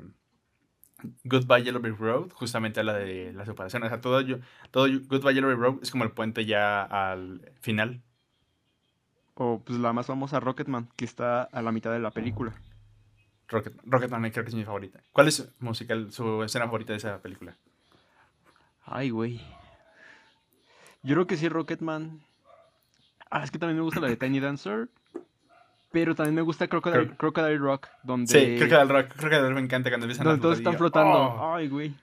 [1.24, 3.84] Goodbye Yellow Brick Road, justamente la de la separación.
[3.84, 4.24] O sea, todo,
[4.72, 8.02] todo Goodbye Yellow Brick Road es como el puente ya al final.
[9.36, 12.54] O pues la más famosa Rocketman, que está a la mitad de la película.
[13.48, 15.02] Rocket, Rocketman creo que es mi favorita.
[15.12, 17.58] ¿Cuál es musical, su escena favorita de esa película?
[18.84, 19.40] Ay, güey.
[21.04, 22.22] Yo creo que sí, Rocketman.
[23.30, 24.90] Ah, es que también me gusta la de Tiny Dancer.
[25.92, 29.62] Pero también me gusta Crocodile, Creo- Crocodile Rock, donde, Sí, el rock, el rock me
[29.62, 31.12] encanta cuando empiezan donde a todos están flotando.
[31.18, 31.56] "Oh".
[31.56, 31.94] Ay, güey.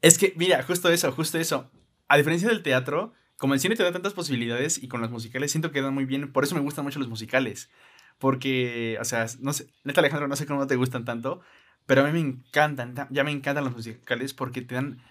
[0.00, 1.70] Es que, mira, justo eso, justo eso.
[2.08, 5.50] A diferencia del teatro, como el cine te da tantas posibilidades y con los musicales
[5.50, 6.32] siento que dan muy bien.
[6.32, 7.70] Por eso me gustan mucho los musicales.
[8.18, 11.40] Porque, o sea, no sé, neta Alejandro, no sé cómo te gustan tanto,
[11.86, 15.02] pero a mí me encantan, ta- ya me encantan los musicales porque te dan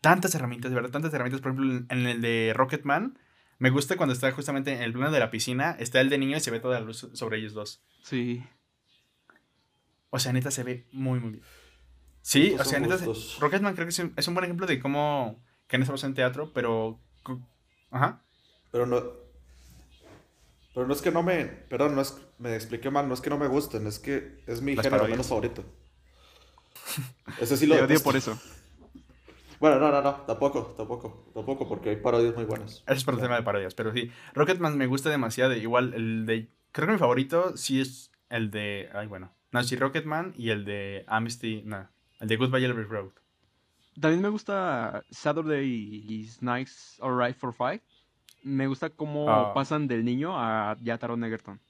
[0.00, 1.42] tantas herramientas, de verdad, tantas herramientas.
[1.42, 3.18] Por ejemplo, en- en el de Rocketman,
[3.58, 6.36] me gusta cuando está justamente en el plano de la piscina, está el de niño
[6.36, 7.82] y se ve toda la luz sobre ellos dos.
[8.02, 8.42] Sí.
[10.10, 11.44] O sea, neta se ve muy, muy bien.
[12.22, 13.40] Sí, Gustos o sea, neta, se-.
[13.40, 16.14] Rocketman creo que es un, es un buen ejemplo de cómo que no estamos en
[16.14, 17.00] teatro, pero...
[17.90, 18.22] Ajá.
[18.70, 19.02] Pero no.
[20.74, 21.44] Pero no es que no me.
[21.46, 22.16] Perdón, no es.
[22.38, 24.98] Me expliqué mal, no es que no me gusten, es que es mi Las género
[24.98, 25.16] parodias.
[25.16, 25.64] menos favorito.
[27.40, 28.38] Ese sí lo Te odio por eso.
[29.60, 32.84] Bueno, no, no, no, tampoco, tampoco, tampoco, porque hay parodias muy buenas.
[32.86, 34.10] Eso es por el tema de parodias, pero sí.
[34.34, 35.54] Rocketman me gusta demasiado.
[35.54, 36.48] Igual el de...
[36.72, 38.88] Creo que mi favorito sí es el de...
[38.94, 39.32] Ay, bueno.
[39.50, 41.62] No, sí, Rocketman y el de Amnesty...
[41.64, 41.88] No,
[42.20, 43.10] el de Goodbye Yellow Road.
[44.00, 47.80] También me gusta Saturday Nights Alright for Five.
[48.44, 49.52] Me gusta cómo Ah.
[49.54, 51.60] pasan del niño a ya Taron Egerton.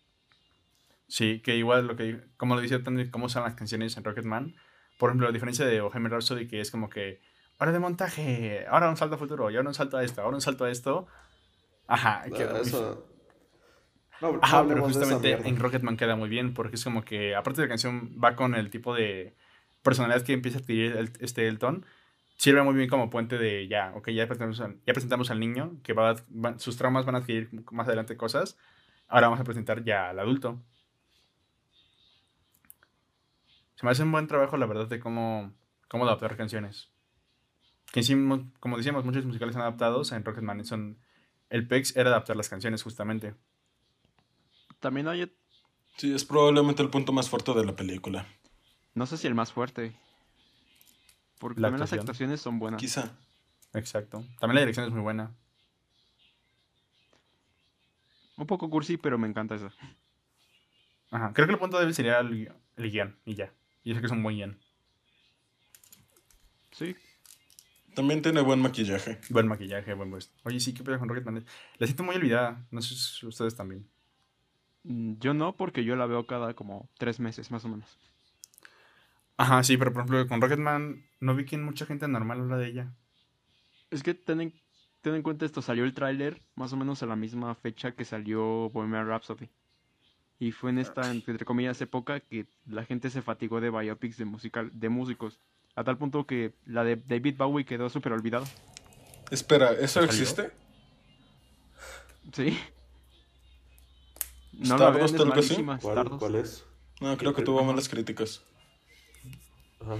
[1.07, 2.21] Sí, que igual lo que...
[2.37, 4.55] Como lo dice Tony, cómo son las canciones en Rocketman.
[4.99, 7.23] Por ejemplo, a diferencia de Bohemian Rhapsody, que es como que...
[7.59, 10.37] Ahora de montaje, ahora un salto a futuro, y ahora un salto a esto, ahora
[10.37, 11.07] un salto a esto.
[11.89, 13.05] Ajá, queda muy eso.
[14.21, 17.61] No, no Ajá, pero justamente en Rocketman queda muy bien porque es como que, aparte
[17.61, 19.35] de la canción, va con el tipo de
[19.83, 21.85] personalidad que empieza a adquirir el- este Elton.
[22.37, 25.79] Sirve muy bien como puente de ya, ok, ya presentamos al, ya presentamos al niño,
[25.83, 28.57] que va, va- sus traumas van a adquirir más adelante cosas.
[29.09, 30.61] Ahora vamos a presentar ya al adulto.
[33.75, 35.53] Se me hace un buen trabajo, la verdad, de cómo,
[35.89, 36.91] cómo adaptar canciones.
[37.93, 40.13] Que hicimos, como decíamos, muchos musicales son adaptados.
[40.13, 40.99] En Rocketman son.
[41.51, 43.35] El PEX era adaptar las canciones, justamente.
[44.81, 45.33] También hay,
[45.97, 48.27] Sí, es probablemente el punto más fuerte de la película.
[48.95, 49.97] no sé si el más fuerte.
[51.39, 52.81] Porque La también las actuaciones son buenas.
[52.81, 53.17] Quizá.
[53.73, 54.25] Exacto.
[54.39, 55.35] También la dirección es muy buena.
[58.37, 59.73] Un poco cursi, pero me encanta esa.
[61.11, 61.33] Ajá.
[61.33, 63.53] Creo que el punto débil sería el, el guion y ya.
[63.83, 64.59] Y eso que es un buen guion.
[66.71, 66.95] Sí.
[67.99, 69.19] También tiene buen maquillaje.
[69.29, 70.33] Buen maquillaje, buen puesto.
[70.45, 71.45] Oye, sí, ¿qué pedo con Rocketman?
[71.79, 72.65] La siento muy olvidada.
[72.71, 73.89] No sé si ustedes también.
[74.85, 77.99] Mm, Yo no, porque yo la veo cada como tres meses, más o menos.
[79.37, 82.69] Ajá, sí, pero por ejemplo, con Rocketman no vi que mucha gente normal habla de
[82.69, 82.95] ella.
[83.91, 84.53] Es que ten en,
[85.01, 88.05] ten en cuenta esto, salió el tráiler más o menos a la misma fecha que
[88.05, 89.49] salió Bohemian Rhapsody.
[90.39, 94.25] Y fue en esta, entre comillas, época que la gente se fatigó de biopics de
[94.25, 95.41] musical, de músicos.
[95.79, 98.45] A tal punto que la de David Bowie quedó súper olvidada.
[99.31, 100.51] Espera, ¿eso existe?
[102.33, 102.59] Sí.
[104.55, 105.29] No Stardust, es así?
[105.29, 106.65] malísima, ¿Cuál, cuál es?
[107.01, 108.43] No, creo que tuvo malas críticas.
[109.81, 109.99] Ajá.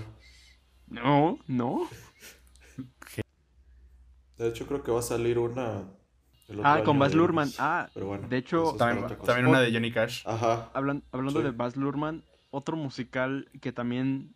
[0.89, 1.89] No, no.
[4.37, 5.85] De hecho, creo que va a salir una.
[6.65, 7.53] Ah, con Baz Luhrmann.
[7.59, 10.27] Ah, Pero bueno, de hecho, También, también una de Johnny Cash.
[10.27, 10.71] Ajá.
[10.75, 11.45] hablan- hablando Sí.
[11.45, 14.35] de Baz Luhrmann, otro musical que también...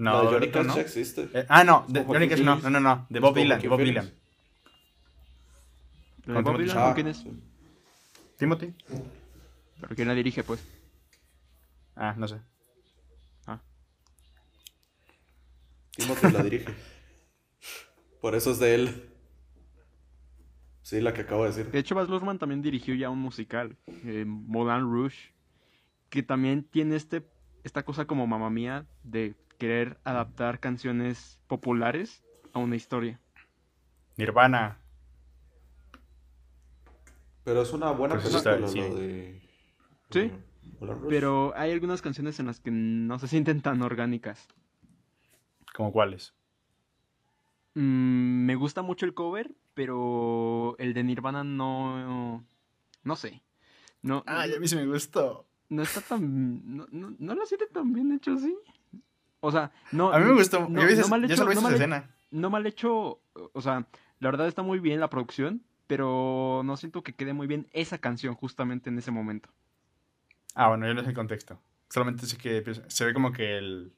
[0.00, 0.74] No, de Johnny Cash no.
[0.76, 1.28] ya existe.
[1.34, 3.80] Eh, ah, no, de Johnny Cash no, no, no, no, de Bob Dylan, Bob.
[3.80, 4.10] Dylan.
[6.24, 6.68] ¿De Con Bob Dylan?
[6.74, 6.86] Chalamet.
[6.86, 7.16] ¿Con quién es?
[7.18, 7.30] sí.
[8.38, 8.74] Timothy.
[9.78, 10.66] ¿Pero quién la dirige, pues?
[11.94, 12.40] Ah, no sé.
[15.90, 16.74] Timothy la dirige.
[18.22, 19.10] Por eso es de él.
[20.80, 21.70] Sí, la que acabo de decir.
[21.70, 25.34] De hecho, Baz Luhrmann también dirigió ya un musical, eh, Moulin Rouge,
[26.08, 27.22] que también tiene este,
[27.64, 33.20] esta cosa como mamá mía de querer adaptar canciones populares a una historia.
[34.16, 34.78] Nirvana.
[37.44, 38.78] Pero es una buena Pues película, sí.
[38.80, 39.42] lo de.
[40.10, 40.32] Sí, eh.
[41.08, 44.48] Pero hay algunas canciones en las que no se sienten tan orgánicas.
[45.74, 46.34] ¿Como cuáles?
[47.74, 52.44] Mm, me gusta mucho el cover, pero el de Nirvana no...
[53.02, 53.42] No sé.
[54.02, 55.46] No, Ay, a mí sí me gustó.
[55.68, 56.76] no está tan...
[56.76, 58.56] No, no, no lo siente tan bien hecho así.
[59.40, 60.12] O sea, no...
[60.12, 60.68] A mí me gustó.
[60.68, 62.10] no- yo mal yo hecho- solo no mal- escena.
[62.30, 63.20] no mal hecho,
[63.52, 63.86] o sea,
[64.18, 67.98] la verdad está muy bien la producción, pero no siento que quede muy bien esa
[67.98, 69.48] canción justamente en ese momento.
[70.54, 71.58] Ah, bueno, yo no sé el contexto.
[71.88, 73.92] Solamente sé que se ve como que el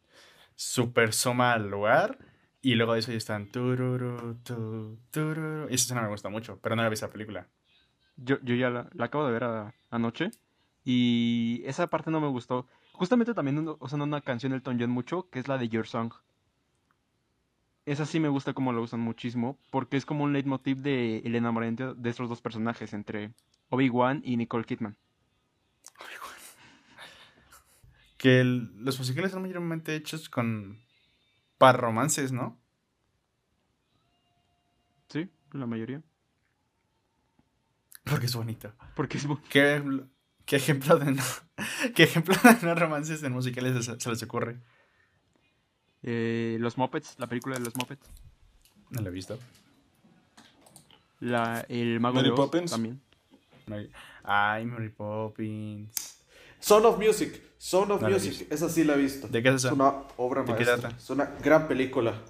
[0.55, 2.19] super soma al lugar
[2.63, 5.65] y luego de eso ya están tururu, tu, tururu.
[5.71, 7.49] Y esa escena me gusta mucho, pero no la vi esa película.
[8.17, 10.31] Yo, yo ya la, la acabo de ver a- anoche
[10.85, 12.67] y esa parte no me gustó.
[12.93, 16.13] Justamente también usan una canción de Elton John mucho, que es la de Your Song.
[17.85, 21.35] Esa sí me gusta como la usan muchísimo, porque es como un leitmotiv de el
[21.35, 23.33] enamoramiento de estos dos personajes, entre
[23.71, 24.97] Obi-Wan y Nicole Kidman.
[28.19, 30.81] Que el- los musicales son mayormente hechos con...
[31.59, 32.57] para romances, ¿no?
[35.09, 36.03] Sí, la mayoría.
[38.05, 38.73] Porque es bonito.
[38.95, 39.27] Porque es...
[39.49, 40.09] ¿Qué, ejemplo-
[40.47, 41.23] qué ejemplo de no,
[41.95, 44.59] qué ejemplo de no romances en musicales se, se les ocurre?
[46.03, 48.07] eh, los Muppets, la película de los Muppets.
[48.91, 49.39] No lo he visto.
[51.21, 52.71] La, el Mago Mary de Oz Poppins.
[52.71, 53.01] también.
[54.25, 56.25] Ay, Mary Poppins.
[56.59, 57.41] Son of Music.
[57.59, 58.47] Son of No la Music.
[58.51, 59.29] Esa sí la he visto.
[59.29, 59.75] ¿De qué es Es eso?
[59.75, 60.91] una obra ¿De qué maestra.
[60.97, 62.21] Es una gran película.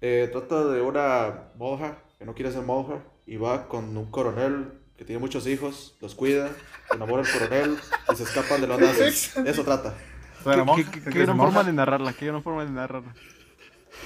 [0.00, 4.68] Eh, trata de una monja que no quiere ser monja y va con un coronel
[4.96, 6.48] que tiene muchos hijos, los cuida,
[6.88, 7.78] se enamora del coronel
[8.12, 9.36] y se escapan de los nazis.
[9.36, 9.94] Eso trata.
[10.44, 13.14] Bueno, ¿Qué, monja, qué- es forma de narrarla, qué gran forma de narrarla.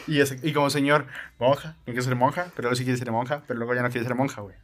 [0.07, 1.07] Y, ese- y como señor,
[1.39, 3.91] monja, tiene que ser monja, pero luego sí quiere ser monja, pero luego ya no
[3.91, 4.57] quiere ser monja, güey.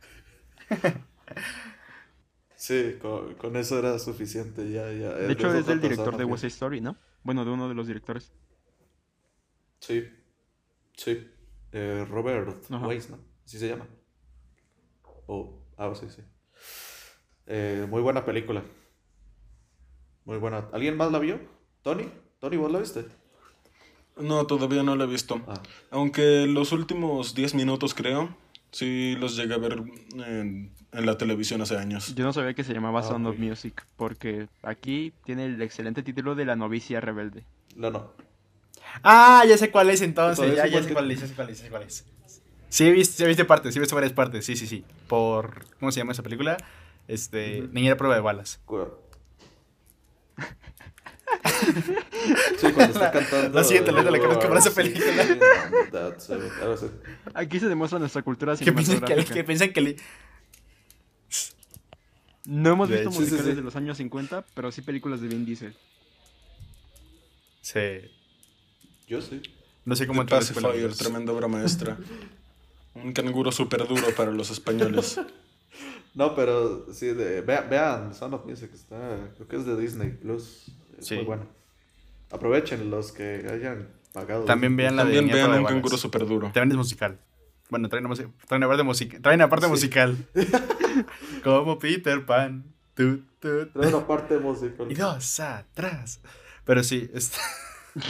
[2.56, 4.70] Sí, con, con eso era suficiente.
[4.70, 5.12] Ya, ya.
[5.12, 6.96] De hecho, es del director de West Side Story, ¿no?
[7.22, 8.32] Bueno, de uno de los directores.
[9.80, 10.08] Sí,
[10.96, 11.30] sí.
[11.72, 12.86] Eh, Robert Ajá.
[12.86, 13.18] Weiss, ¿no?
[13.44, 13.86] Así se llama.
[15.26, 16.22] Oh, ah, sí, sí.
[17.46, 18.62] Eh, muy buena película.
[20.24, 20.68] Muy buena.
[20.72, 21.38] ¿Alguien más la vio?
[21.82, 22.10] ¿Tony?
[22.40, 23.06] ¿Tony, vos la viste?
[24.16, 25.40] No, todavía no la he visto.
[25.46, 28.34] Ah, Aunque los últimos 10 minutos, creo,
[28.72, 29.72] sí los llegué a ver
[30.14, 32.14] en, en la televisión hace años.
[32.14, 33.38] Yo no sabía que se llamaba Ah, Sound of.
[33.38, 37.44] Music, porque aquí tiene el excelente título de La novicia rebelde.
[37.76, 38.12] la no.
[39.02, 41.26] Ah, ya sé cuál es entonces, ya, sé ya cuál sé que- cuál es, ya
[41.28, 42.06] sé cuál es, ya sé cuál es.
[42.68, 44.84] Sí he visto, sí he visto partes, sí he visto varias partes, sí, sí, sí.
[45.08, 46.56] Por, ¿cómo se llama esa película?
[47.08, 48.60] Este, Niñera a prueba de balas.
[52.58, 53.62] Sí, cuando está cantando.
[53.64, 55.06] Siento, eh, no la conozco por esa película.
[57.34, 59.34] Aquí se demuestra nuestra cultura Que piensan que, cinematográfica.
[59.34, 59.96] que piensan que le-
[62.46, 63.56] No hemos De visto hecho, sí, musicales sí.
[63.56, 65.76] de los años 50, pero sí películas de Vin Diesel.
[67.60, 67.80] Sí.
[69.08, 69.42] Yo sí.
[69.84, 70.38] No sé cómo la
[70.70, 70.98] amigos.
[70.98, 71.96] tremenda obra maestra.
[73.04, 75.20] Un canguro súper duro para los españoles.
[76.14, 78.96] No, pero sí, de, vea- vean, Sound of Music está,
[79.34, 80.72] creo que es de Disney Plus.
[80.98, 81.16] Es Sí.
[81.16, 81.46] muy bueno.
[82.30, 84.46] Aprovechen los que hayan pagado.
[84.46, 86.46] También vean la de También Nieta vean de un canguro súper duro.
[86.54, 87.18] También es musical.
[87.68, 88.06] Bueno, traen
[88.48, 89.20] traen una parte musical.
[89.20, 89.70] Traen una parte Sí.
[89.70, 90.16] musical.
[91.44, 92.64] Como Peter Pan.
[92.94, 93.72] Tu, tu, Plus.
[93.74, 94.90] Trae una parte musical.
[94.90, 96.22] y dos atrás.
[96.64, 97.36] Pero sí, este,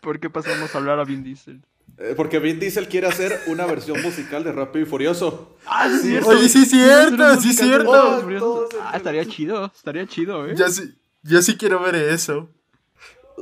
[0.00, 1.64] ¿Por qué pasamos a hablar a Vin Diesel?
[1.98, 5.56] Eh, porque Vin Diesel quiere hacer una versión musical de Rápido y Furioso.
[5.64, 6.28] ¡Ah, sí, cierto.
[6.28, 7.90] Oye, sí es cierto, sí es cierto.
[8.38, 10.54] Todos Ah, estaría chido, estaría chido, ¿eh?
[10.56, 12.50] Yo sí, yo sí quiero ver eso.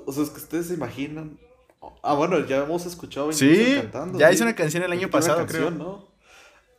[0.06, 1.38] O sea, es que ustedes se imaginan.
[2.02, 4.18] Ah, bueno, ya hemos escuchado a Vin Sí, Diesel cantando.
[4.18, 4.34] ya sí.
[4.34, 5.84] hizo una canción el año pasado, canción, creo.
[5.84, 6.08] ¿no?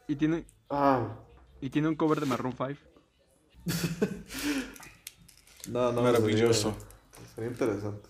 [0.08, 1.18] Y tiene, Ah,
[1.62, 2.74] y tiene un cover de Maroon 5.
[5.70, 6.02] no, no.
[6.02, 6.76] Maravilloso.
[7.12, 8.08] Sería, sería interesante.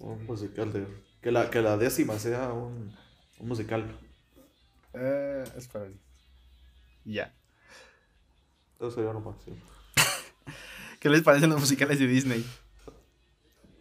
[0.00, 0.86] Un musical de.
[1.20, 2.94] Que la, que la décima sea un,
[3.38, 3.84] un musical.
[4.94, 5.86] Eh, espera.
[7.04, 7.34] Ya.
[8.78, 9.56] Eso sería lo máximo.
[11.00, 12.44] ¿Qué les parecen los musicales de Disney?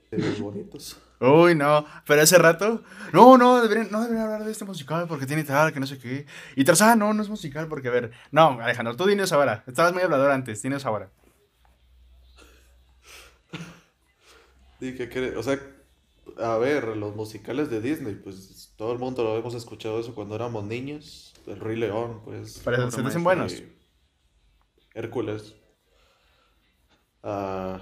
[0.09, 0.99] Serían bonitos.
[1.19, 5.25] Uy, no, pero hace rato, no, no, deberían, no deberían hablar de este musical porque
[5.25, 6.27] tiene tal, que no sé qué.
[6.55, 9.93] Y Tarzán, no, no es musical porque, a ver, no, Alejandro, tú dinos ahora, estabas
[9.93, 11.09] muy hablador antes, dinos ahora.
[14.79, 15.59] Y que quiere- o sea,
[16.37, 20.35] a ver, los musicales de Disney, pues todo el mundo lo hemos escuchado eso cuando
[20.35, 21.33] éramos niños.
[21.45, 22.61] El Rey León, pues.
[22.65, 23.63] Pero se maestra buenos.
[24.93, 25.55] Hércules.
[27.23, 27.81] Ah,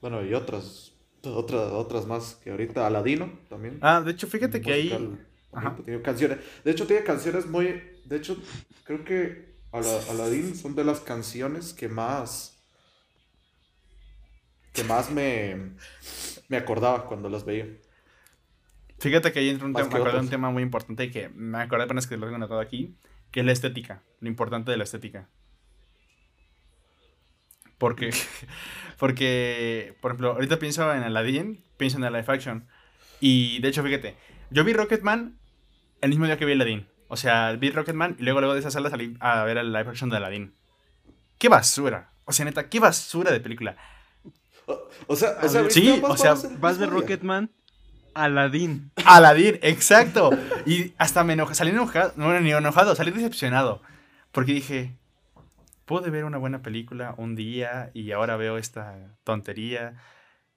[0.00, 0.92] bueno, y otras,
[1.24, 3.78] otras, otras más que ahorita Aladino también.
[3.82, 5.18] Ah, de hecho, fíjate que ahí,
[5.52, 5.76] Ajá.
[5.84, 6.38] Tiene canciones.
[6.64, 7.82] De hecho, tiene canciones muy.
[8.04, 8.36] De hecho,
[8.84, 12.56] creo que Ala- Aladdin son de las canciones que más.
[14.72, 15.72] que más me.
[16.50, 17.66] Me acordaba cuando las veía.
[18.98, 21.84] fíjate que ahí entra un tema, me un tema muy importante y que me acordé
[21.84, 22.96] apenas que lo tengo anotado aquí,
[23.30, 25.28] que es la estética, lo importante de la estética.
[27.78, 28.10] Porque,
[28.98, 32.66] porque, por ejemplo, ahorita pienso en Aladdin, pienso en la live action.
[33.20, 34.16] Y de hecho, fíjate,
[34.50, 35.38] yo vi Rocketman
[36.00, 36.88] el mismo día que vi Aladdin.
[37.06, 39.88] O sea, vi Rocketman y luego, luego de esa sala salí a ver el live
[39.88, 40.54] action de Aladdin.
[41.38, 42.10] ¡Qué basura!
[42.24, 43.76] O sea, neta, qué basura de película.
[44.70, 46.86] O, o sea, A o sea, ver, sí, ¿viste ambas o sea, Vas de?
[46.86, 47.50] Rocketman
[48.14, 48.90] a Aladdin.
[49.04, 50.30] Aladdin, exacto.
[50.66, 53.82] Y hasta me enojé, salí enojado, no ni enojado, salí decepcionado.
[54.32, 54.96] Porque dije,
[55.84, 59.94] pude ver una buena película un día y ahora veo esta tontería.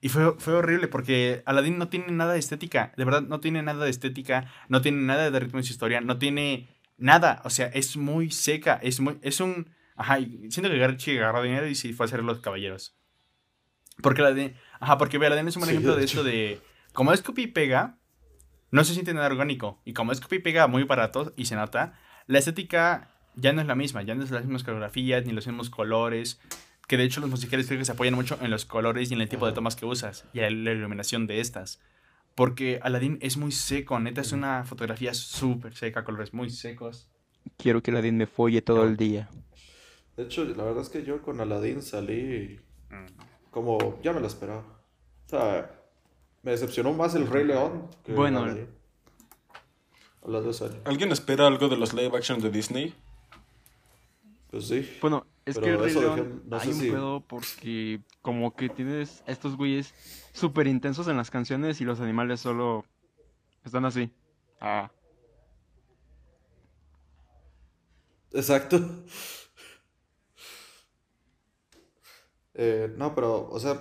[0.00, 3.62] Y fue, fue horrible porque Aladdin no tiene nada de estética, de verdad no tiene
[3.62, 7.50] nada de estética, no tiene nada de ritmo en su historia, no tiene nada, o
[7.50, 10.18] sea, es muy seca, es muy, es un, ajá,
[10.50, 12.94] siento que Garchi agarró dinero y sí fue a hacer los caballeros.
[14.02, 16.18] Porque Aladdin, ajá, porque Aladdin es un buen Sí, ejemplo de de hecho.
[16.20, 16.60] esto de,
[16.92, 17.98] como es copy y pega,
[18.70, 21.54] no se siente nada orgánico, y como es copy y pega muy barato y se
[21.56, 25.32] nota, la estética ya no es la misma, ya no es las mismas coreografías, ni
[25.32, 26.40] los mismos colores,
[26.88, 29.20] que de hecho los musicales creo que se apoyan mucho en los colores y en
[29.20, 31.80] el tipo de tomas que usas y en la iluminación de estas.
[32.34, 37.08] Porque Aladdin es muy seco, neta, es una fotografía súper seca, colores muy secos.
[37.56, 39.28] Quiero que Aladdin me folle todo el día.
[40.16, 43.06] De hecho, la verdad es que yo con Aladdin salí Mm.
[43.54, 44.64] Como ya me lo esperaba.
[45.26, 45.70] O sea,
[46.42, 48.40] me decepcionó más el Rey León que Bueno.
[50.24, 50.76] A las dos años.
[50.84, 52.92] ¿Alguien espera algo de los live action de Disney?
[54.50, 54.98] Pues sí.
[55.00, 58.56] Bueno, es Pero que el Rey León dejé- no hay un si- pedo porque como
[58.56, 59.94] que tienes estos güeyes
[60.32, 62.84] súper intensos en las canciones y los animales solo
[63.64, 64.10] están así.
[64.60, 64.90] Ah.
[68.32, 68.80] Exacto.
[72.54, 73.80] Eh, no, pero, o sea,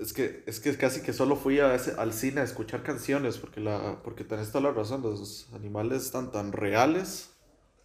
[0.00, 3.38] es que, es que casi que solo fui a ese- al cine a escuchar canciones,
[3.38, 7.32] porque la, porque tenés toda la razón, los animales están tan reales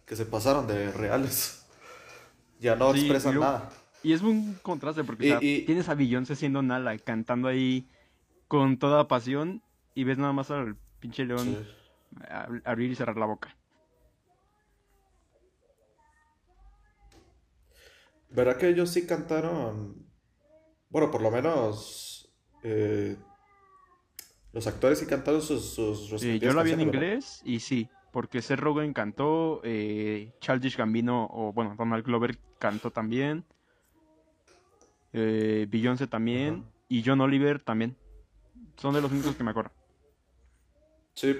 [0.06, 1.54] que se pasaron de reales.
[2.60, 3.70] Ya no Sí, expresan nada.
[4.02, 7.46] Y es un contraste porque Y- o sea, y- tienes a Beyoncé siendo Nala cantando
[7.46, 7.88] ahí
[8.48, 9.62] con toda pasión
[9.94, 12.20] y ves nada más al pinche león Sí.
[12.28, 13.54] a- abrir y cerrar la boca.
[18.30, 20.07] ¿Verdad que ellos sí cantaron?
[20.90, 22.30] Bueno, por lo menos
[22.62, 23.16] eh,
[24.52, 28.40] los actores sí cantaron sus, sus respectivas yo la vi en inglés y sí, porque
[28.42, 33.44] Seth Rogen cantó, eh, Childish Gambino o bueno, Donald Glover cantó también,
[35.12, 37.96] eh, Beyoncé también y John Oliver también.
[38.76, 39.72] Son de los únicos que me acuerdo.
[41.14, 41.34] Sí.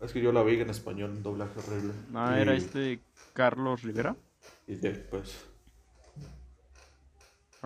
[0.00, 1.94] Es que yo la vi en español, en doblaje horrible.
[2.14, 3.00] Ah, era este
[3.32, 4.16] Carlos Rivera.
[4.66, 5.46] Y ya, pues,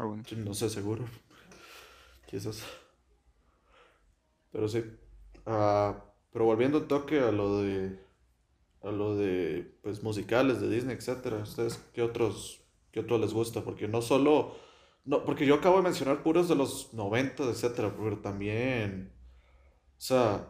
[0.00, 0.24] Ah, bueno.
[0.34, 1.04] no sé seguro.
[2.26, 2.64] Quizás.
[4.52, 4.82] Pero sí.
[5.46, 7.98] Ah, pero volviendo un toque a lo de
[8.82, 11.38] a lo de pues musicales de Disney, etcétera.
[11.38, 13.64] ¿Ustedes qué otros, qué otros les gusta?
[13.64, 14.56] Porque no solo,
[15.04, 19.12] no, porque yo acabo de mencionar puros de los 90, etcétera, pero también,
[19.98, 20.48] o sea,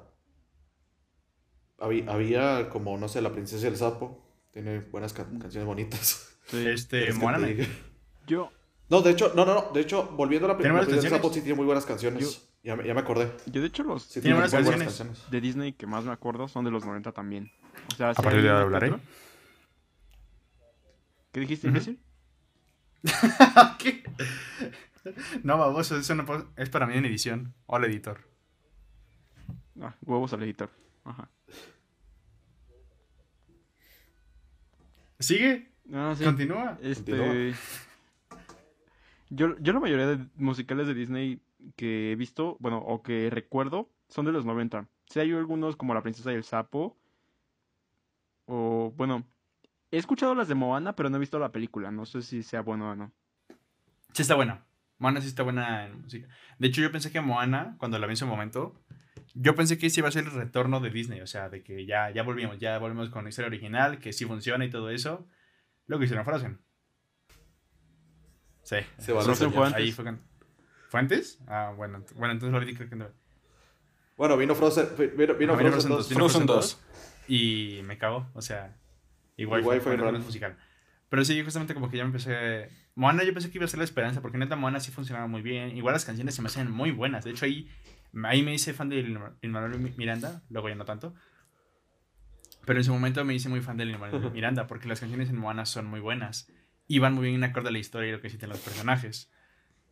[1.78, 4.22] había, había como, no sé, La Princesa y el Sapo,
[4.53, 6.36] tiene buenas ca- canciones bonitas.
[6.53, 7.09] Este.
[8.26, 8.51] Yo,
[8.91, 11.11] No, de hecho, no, no, no, de hecho, volviendo a la ¿Tiene película, buenas el
[11.11, 11.34] Sapo canciones?
[11.36, 12.49] sí tiene muy buenas canciones.
[12.62, 13.32] Ya, me- ya me acordé.
[13.47, 15.30] yo de hecho los Sí, Tiene buenas muy canciones.
[15.30, 17.51] de Disney que más me acuerdo son de los 90 también.
[17.93, 18.88] O sea, A sí partir de ahora hablaré.
[18.91, 19.01] otro.
[21.32, 22.01] ¿Qué dijiste, imbécil?
[23.78, 24.03] ¿Qué?
[25.45, 27.55] No, baboso, eso no puedo- es para mí en edición.
[27.66, 28.20] Hola, editor.
[29.80, 30.68] Ah, huevos al editor.
[31.05, 31.30] Ajá.
[35.18, 35.70] ¿Sigue?
[35.93, 36.24] Ah, sí.
[36.24, 36.78] Continúa.
[36.82, 37.55] Este.
[39.30, 41.40] Yo, yo la mayoría de musicales de Disney
[41.76, 44.88] que he visto, bueno, o que recuerdo, son de los 90.
[45.06, 46.96] Sí hay algunos como La Princesa y el Sapo.
[48.46, 49.24] O, bueno,
[49.90, 51.90] he escuchado las de Moana, pero no he visto la película.
[51.90, 53.12] No sé si sea bueno o no.
[54.12, 54.64] Sí está buena.
[54.98, 56.28] Moana sí está buena en música.
[56.58, 58.74] De hecho, yo pensé que Moana, cuando la vi en su momento,
[59.34, 61.20] yo pensé que ese iba a ser el retorno de Disney.
[61.20, 64.24] O sea, de que ya, ya volvimos, ya volvemos con la historia original, que sí
[64.24, 65.26] funciona y todo eso.
[65.86, 66.60] Lo que hicieron Frozen.
[68.70, 68.76] Sí.
[68.98, 69.52] Se va reseñar.
[69.52, 69.80] fue antes.
[69.82, 70.20] Ahí fue con-
[70.88, 71.40] ¿Fue antes?
[71.48, 72.04] Ah, bueno.
[72.14, 73.08] Bueno, entonces lo vi creo que no.
[74.16, 75.88] Bueno, vino Frozen, vino, vino Ajá, vino Frozen Frozen 2.
[75.88, 76.80] dos, vino Frozen 2.
[77.26, 78.76] Y me cago, o sea.
[79.36, 80.56] Igual, Igual fue, fue un musical.
[81.08, 82.68] Pero sí, justamente como que ya me empecé.
[82.94, 85.42] Moana, yo pensé que iba a ser la esperanza, porque neta Moana sí funcionaba muy
[85.42, 85.76] bien.
[85.76, 87.24] Igual las canciones se me hacen muy buenas.
[87.24, 87.68] De hecho, ahí,
[88.24, 91.14] ahí me hice fan de Lin-Manuel Miranda, luego ya no tanto.
[92.66, 95.38] Pero en su momento me hice muy fan de Lin-Manuel Miranda, porque las canciones en
[95.38, 96.52] Moana son muy buenas.
[96.91, 99.30] Y van muy bien acorde a la historia y lo que sienten los personajes.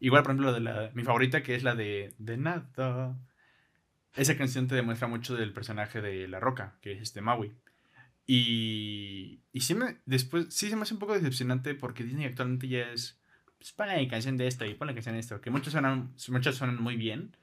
[0.00, 3.16] Igual, por ejemplo, de la, mi favorita, que es la de De nada.
[4.16, 7.52] Esa canción te demuestra mucho del personaje de La Roca, que es este Maui.
[8.26, 12.66] Y, y sí, me, después, sí se me hace un poco decepcionante porque Disney actualmente
[12.66, 13.20] ya es.
[13.58, 15.40] Pues ponle la canción de esto y ponle la canción de esto.
[15.40, 17.36] Que muchos suenan, muchas suenan muy bien,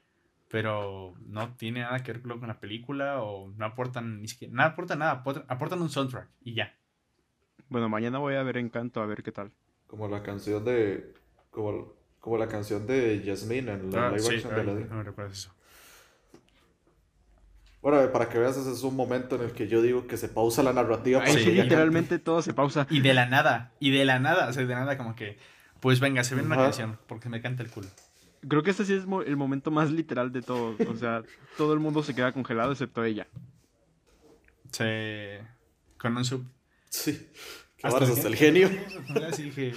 [0.50, 4.52] pero no tiene nada que ver con la película o no aportan ni siquiera.
[4.52, 6.74] Nada aportan nada, aportan un soundtrack y ya.
[7.68, 9.50] Bueno, mañana voy a ver Encanto a ver qué tal.
[9.86, 11.14] Como la canción de.
[11.50, 14.88] Como, como la canción de Jasmine en la Ah, live sí, action de ay, Aladdin.
[14.88, 15.52] no me recuerdas eso.
[17.82, 20.28] Bueno, para que veas, ese es un momento en el que yo digo que se
[20.28, 21.20] pausa la narrativa.
[21.20, 22.86] Para sí, ya literalmente todo se pausa.
[22.90, 25.38] Y de la nada, y de la nada, o sea, de la nada como que,
[25.80, 27.86] pues venga, se viene una canción, porque me canta el culo.
[28.48, 30.74] Creo que este sí es el momento más literal de todo.
[30.88, 31.22] O sea,
[31.56, 33.28] todo el mundo se queda congelado excepto ella.
[34.72, 35.40] Se...
[35.98, 36.44] Con un sub...
[36.90, 37.30] Sí.
[37.76, 38.70] Que Hasta hasta el genio.
[39.28, 39.74] Así dije,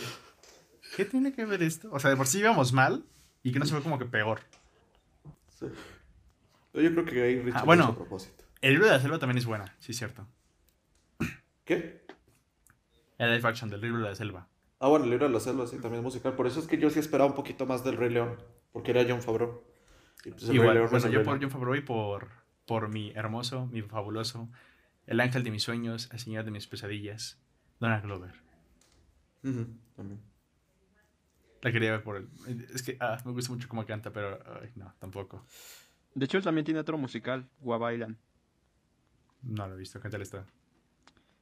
[0.96, 1.90] ¿qué tiene que ver esto?
[1.92, 3.04] O sea, de por sí íbamos mal
[3.44, 4.40] y que no se fue como que peor.
[5.60, 5.66] Sí.
[6.76, 7.84] Yo creo que ahí Richard Ah, bueno.
[7.84, 8.46] a propósito.
[8.62, 10.26] El libro de la selva también es buena, sí es cierto.
[11.66, 12.06] ¿Qué?
[13.18, 14.48] El live action del libro de la selva.
[14.80, 16.34] Ah, bueno, el libro de la selva sí también es musical.
[16.38, 18.42] Por eso es que yo sí esperaba un poquito más del Rey León.
[18.72, 19.62] Porque era John Favreau.
[20.24, 21.42] Y pues Igual, bueno, yo por.
[21.42, 22.30] John Favreau y por,
[22.66, 24.50] por mi hermoso, mi fabuloso,
[25.10, 27.42] el ángel de mis sueños, el señor de mis pesadillas,
[27.80, 28.36] Donald Glover.
[29.42, 30.22] También.
[31.64, 32.30] La quería ver por él.
[32.72, 35.44] Es que ah, me gusta mucho cómo canta, pero ay, no, tampoco.
[36.14, 38.18] De hecho, él también tiene otro musical, Guava Island.
[39.42, 40.00] No lo he visto.
[40.00, 40.46] ¿Qué tal está?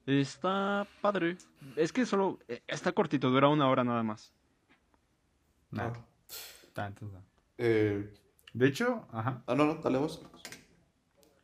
[0.05, 1.37] Está padre.
[1.75, 4.31] Es que solo eh, está cortito, dura una hora nada más.
[5.73, 5.91] Ah.
[6.73, 7.21] Tanto, no.
[7.57, 8.13] Eh,
[8.53, 9.43] De hecho, ajá.
[9.45, 10.25] ah, no, no, dale vos.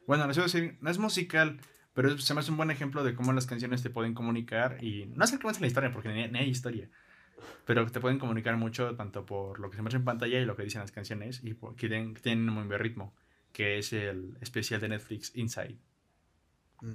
[0.08, 1.60] Bueno, les iba a decir, no es musical,
[1.94, 4.84] pero es- se me hace un buen ejemplo de cómo las canciones te pueden comunicar
[4.84, 6.90] y no sé cómo es la historia, porque ni, ni hay historia,
[7.66, 10.56] pero te pueden comunicar mucho tanto por lo que se muestra en pantalla y lo
[10.56, 13.14] que dicen las canciones y por- que tienen, que tienen un muy buen ritmo,
[13.52, 15.78] que es el especial de Netflix Inside.
[16.82, 16.92] Mm.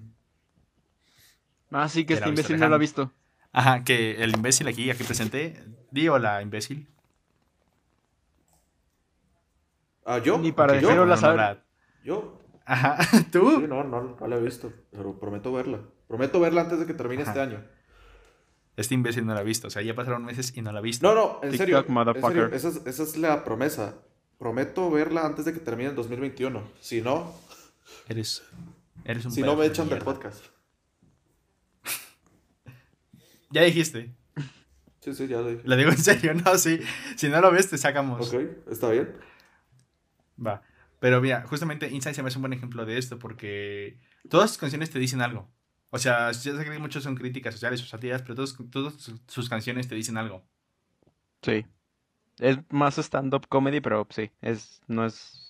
[1.71, 3.13] Ah, sí, que este imbécil no lo ha visto.
[3.53, 6.89] Ajá, que el imbécil aquí, aquí presente, di hola, imbécil.
[10.05, 10.39] Ah, ¿yo?
[10.39, 11.03] Ni para ¿Que decir yo?
[11.03, 11.17] hola.
[11.17, 11.57] No, no,
[12.03, 12.41] ¿Yo?
[12.69, 13.61] Ajá, Sí, tú.
[13.66, 14.73] no, no, no la he visto.
[14.91, 15.81] Pero prometo verla.
[16.07, 17.33] Prometo verla antes de que termine Ajá.
[17.33, 17.64] este año.
[18.77, 20.83] Este imbécil no la ha visto, o sea, ya pasaron meses y no la ha
[20.83, 21.05] visto.
[21.07, 22.12] No, no, en TikTok, serio.
[22.14, 23.97] en serio, esa, es, esa es la promesa.
[24.39, 26.62] Prometo verla antes de que termine el 2021.
[26.81, 27.35] Si no,
[28.09, 28.45] Eres,
[29.05, 30.45] eres un si no me de echan del podcast.
[33.51, 34.14] Ya dijiste.
[35.01, 35.62] Sí, sí, ya lo dije.
[35.64, 36.81] Lo digo en serio, no, sí.
[37.16, 38.33] Si no lo ves, te sacamos.
[38.33, 39.16] Ok, está bien.
[40.45, 40.62] Va.
[41.01, 44.59] Pero mira, justamente Inside se me hace un buen ejemplo de esto porque todas sus
[44.59, 45.49] canciones te dicen algo.
[45.91, 49.21] O sea, yo sé que muchos son críticas sociales o sátiras, pero todos, todas sus-
[49.27, 50.45] sus canciones te dicen algo.
[51.43, 51.65] Sí.
[52.39, 55.45] Es más stand-up comedy, pero sí, es, no es...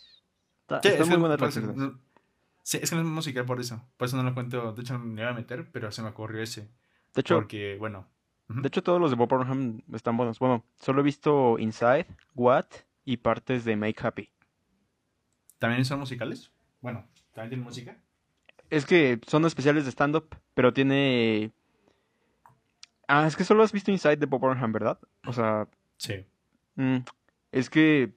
[0.62, 1.76] Está, Sí, es muy que, pues, canciones.
[1.76, 1.98] no-
[2.62, 3.82] Sí, es que no es musical por eso.
[3.96, 4.72] Por eso no lo cuento.
[4.74, 6.68] De hecho, no me iba a meter, pero se me ocurrió ese.
[7.14, 8.06] De hecho, Porque, bueno.
[8.48, 10.38] de hecho todos los de Bob Burnham están buenos.
[10.38, 12.66] Bueno, solo he visto Inside, What
[13.06, 14.30] y partes de Make Happy.
[15.58, 16.50] ¿También son musicales?
[16.80, 17.96] Bueno, ¿también tienen música?
[18.70, 21.52] Es que son especiales de stand-up, pero tiene...
[23.08, 24.98] Ah, es que solo has visto Inside de Bob Burnham, ¿verdad?
[25.26, 26.24] O sea, Sí.
[26.76, 26.98] mm,
[27.52, 28.12] es que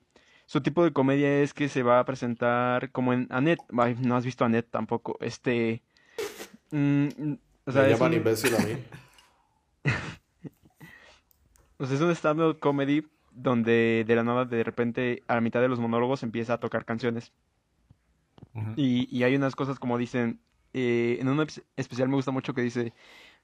[0.46, 3.62] su tipo de comedia es que se va a presentar como en Annette.
[3.78, 5.18] Ay, no has visto Annette tampoco.
[5.22, 5.82] Este...
[6.72, 7.08] mm,
[7.66, 8.74] o sea, Me es llaman un- imbécil a mí.
[11.78, 15.62] O sea, es un stand-up comedy donde de la nada, de repente, a la mitad
[15.62, 17.32] de los monólogos empieza a tocar canciones.
[18.76, 20.40] Y, y hay unas cosas como dicen,
[20.74, 21.46] eh, en un
[21.78, 22.94] especial me gusta mucho que dice,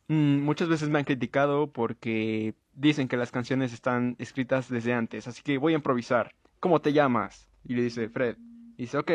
[0.08, 5.28] "Mm, muchas veces me han criticado porque dicen que las canciones están escritas desde antes,
[5.28, 6.34] así que voy a improvisar.
[6.60, 7.48] ¿Cómo te llamas?
[7.66, 8.38] Y le dice Fred.
[8.78, 9.12] Y dice, ok,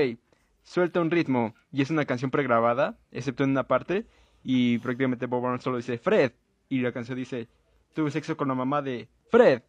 [0.63, 1.55] suelta un ritmo.
[1.73, 4.07] Y es una canción pregrabada, excepto en una parte,
[4.45, 6.33] y prácticamente Bob Marley solo dice Fred.
[6.69, 7.49] Y la canción dice,
[7.95, 9.63] tuve sexo con la mamá de Fred.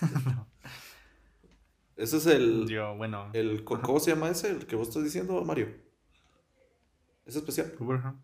[1.96, 3.30] Ese es el, Yo, bueno.
[3.32, 3.64] el...
[3.64, 4.50] ¿Cómo se llama ese?
[4.50, 5.68] El que vos estás diciendo, Mario.
[7.24, 7.72] Es especial.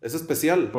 [0.01, 0.71] Es especial.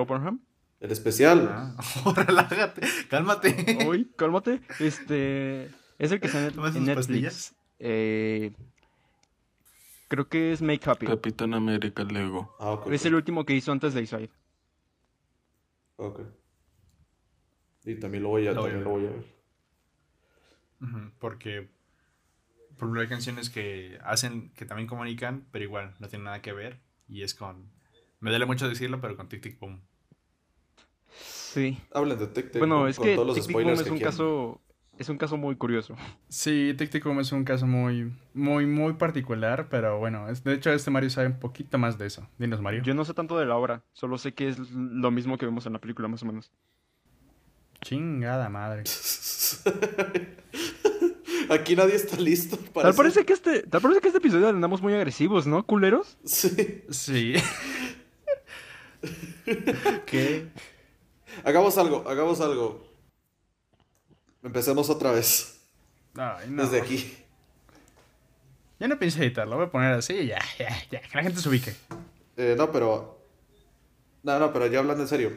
[0.80, 1.48] El especial.
[1.50, 1.76] Ah,
[2.16, 3.78] relájate, cálmate.
[3.88, 4.60] Uy, cálmate.
[4.78, 5.66] Este
[5.98, 7.06] es el que está en, ¿Tomas en tus Netflix.
[7.06, 7.54] pastillas?
[7.78, 8.52] Eh,
[10.08, 11.06] creo que es Make Happy.
[11.06, 12.54] Capitán América Lego.
[12.58, 12.92] Ah, ok.
[12.92, 14.30] Es el último que hizo antes de Inside.
[15.96, 16.20] Ok.
[17.84, 19.33] Y también lo voy a, Lo voy a también lo voy a ver.
[21.18, 21.68] Porque,
[22.76, 26.52] por ejemplo, hay canciones que hacen, que también comunican, pero igual no tienen nada que
[26.52, 26.80] ver.
[27.08, 27.70] Y es con.
[28.20, 29.80] Me duele mucho decirlo, pero con Tic Tic Boom.
[31.16, 31.78] Sí.
[31.92, 33.80] Hablen de Tic Tic Bueno, Boom es con que todos los Tic Tic Boom spoilers
[33.80, 34.60] es que un caso
[34.96, 35.96] es un caso muy curioso.
[36.28, 40.54] Sí, Tic Tic Boom es un caso muy, muy, muy particular, pero bueno, es- de
[40.54, 42.28] hecho este Mario sabe un poquito más de eso.
[42.38, 42.82] Dinos, Mario.
[42.82, 45.66] Yo no sé tanto de la obra, solo sé que es lo mismo que vemos
[45.66, 46.50] en la película más o menos.
[47.82, 48.84] Chingada madre.
[51.50, 52.56] Aquí nadie está listo.
[52.56, 53.24] Tal parece.
[53.24, 56.16] que este tal parece que este episodio andamos muy agresivos, ¿no, culeros?
[56.24, 56.84] Sí.
[56.90, 57.34] Sí.
[60.06, 60.48] ¿Qué?
[61.44, 62.86] Hagamos algo, hagamos algo.
[64.42, 65.60] Empecemos otra vez.
[66.16, 66.62] Ay, no.
[66.62, 67.16] Desde aquí.
[68.78, 71.00] Ya no pienso editar, lo voy a poner así y ya, ya, ya.
[71.00, 71.74] Que la gente se ubique.
[72.36, 73.18] Eh, no, pero.
[74.22, 75.32] No, no, pero ya hablando en serio.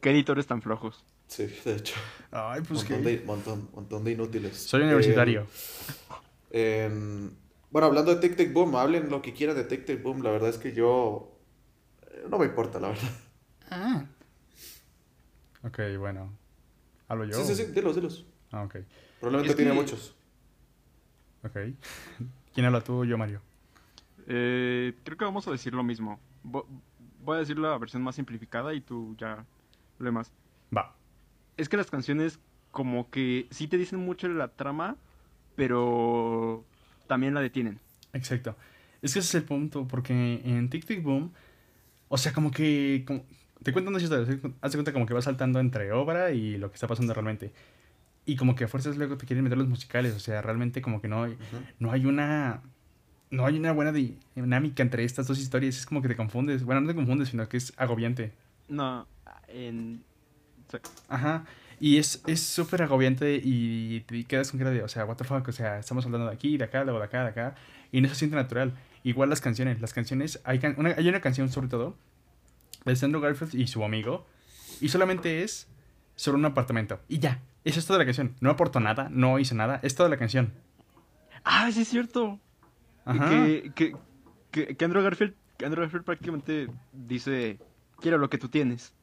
[0.00, 1.04] Qué editores tan flojos.
[1.26, 1.94] Sí, de hecho.
[2.30, 3.10] Ay, pues montón, que.
[3.18, 4.56] de, montón, montón de inútiles.
[4.56, 5.46] Soy universitario.
[6.50, 7.36] Eh, en-
[7.70, 10.22] bueno, hablando de Tic Tic Boom, hablen lo que quieran de Tic Tic Boom.
[10.22, 11.36] La verdad es que yo.
[12.10, 13.10] eh, No me importa, la verdad.
[13.70, 14.04] Ah.
[15.64, 16.32] Ok, bueno.
[17.08, 17.32] ¿Hablo yo?
[17.42, 18.26] Sí, sí, sí, dilos, dilos.
[18.52, 18.76] Ah, ok.
[19.20, 20.14] Probablemente Es tiene que- muchos.
[21.42, 21.56] Ok.
[22.54, 23.40] ¿Quién habla tú o yo, Mario?
[24.26, 26.20] Eh, creo que vamos a decir lo mismo.
[26.44, 26.66] Vo-
[27.24, 29.44] Voy a decir la versión más simplificada y tú ya
[29.98, 30.30] lo demás.
[30.76, 30.94] Va.
[31.56, 32.38] Es que las canciones
[32.70, 34.96] como que sí te dicen mucho de la trama,
[35.54, 36.64] pero
[37.06, 37.78] también la detienen.
[38.12, 38.56] Exacto.
[39.02, 41.32] Es que ese es el punto, porque en Tic Tic Boom,
[42.08, 43.04] o sea, como que.
[43.06, 43.24] como-
[43.62, 44.40] te cuento una historia, ¿sí?
[44.60, 47.52] haz de cuenta como que vas saltando entre obra y lo que está pasando realmente.
[48.26, 51.00] Y como que a fuerzas luego te quieren meter los musicales, o sea, realmente como
[51.00, 51.36] que no hay,
[51.78, 52.62] no hay una.
[53.30, 56.62] No hay una buena di- dinámica entre estas dos historias, es como que te confundes.
[56.62, 58.32] Bueno, no te confundes, sino que es agobiante.
[58.68, 59.08] No,
[59.48, 60.04] en...
[61.08, 61.44] Ajá.
[61.80, 65.24] Y es es súper agobiante y te quedas con cara de, o sea, what the
[65.24, 67.54] fuck, o sea, estamos hablando de aquí, de acá, luego de acá, de acá,
[67.92, 68.72] y no se siente natural.
[69.02, 71.94] Igual las canciones, las canciones, hay, can- una, hay una canción sobre todo
[72.84, 74.26] de Sandro Garfield y su amigo,
[74.80, 75.68] y solamente es
[76.16, 78.34] sobre un apartamento, y ya, eso es toda la canción.
[78.40, 80.52] No aportó nada, no hizo nada, es toda la canción.
[81.44, 82.38] Ah, sí es cierto.
[83.04, 83.28] Ajá.
[83.28, 83.96] Que, que,
[84.50, 87.58] que, que Andrew Garfield, Andrew Garfield prácticamente dice,
[88.00, 88.94] quiero lo que tú tienes.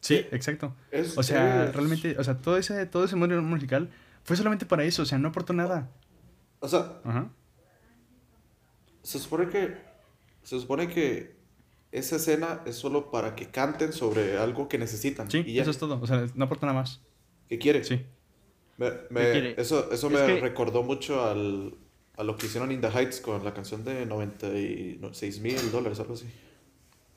[0.00, 0.74] Sí, exacto.
[0.90, 3.90] Es- O sea, es- realmente, o sea, todo ese, todo ese mundo musical
[4.24, 5.90] fue solamente para eso, o sea, no aportó nada.
[6.60, 7.30] O sea, Ajá.
[9.02, 9.76] se supone que.
[10.42, 11.36] Se supone que
[11.92, 15.30] esa escena es solo para que canten sobre algo que necesitan.
[15.30, 15.62] Sí, y ya.
[15.62, 17.00] eso es todo, o sea, no aporta nada más.
[17.48, 17.84] ¿Qué quiere?
[17.84, 18.04] Sí.
[18.76, 19.54] Me- me- ¿Qué quiere?
[19.60, 21.74] Eso, eso Es me que- recordó mucho al,
[22.16, 26.14] a lo que hicieron In the Heights con la canción de 96 mil dólares, algo
[26.14, 26.26] así.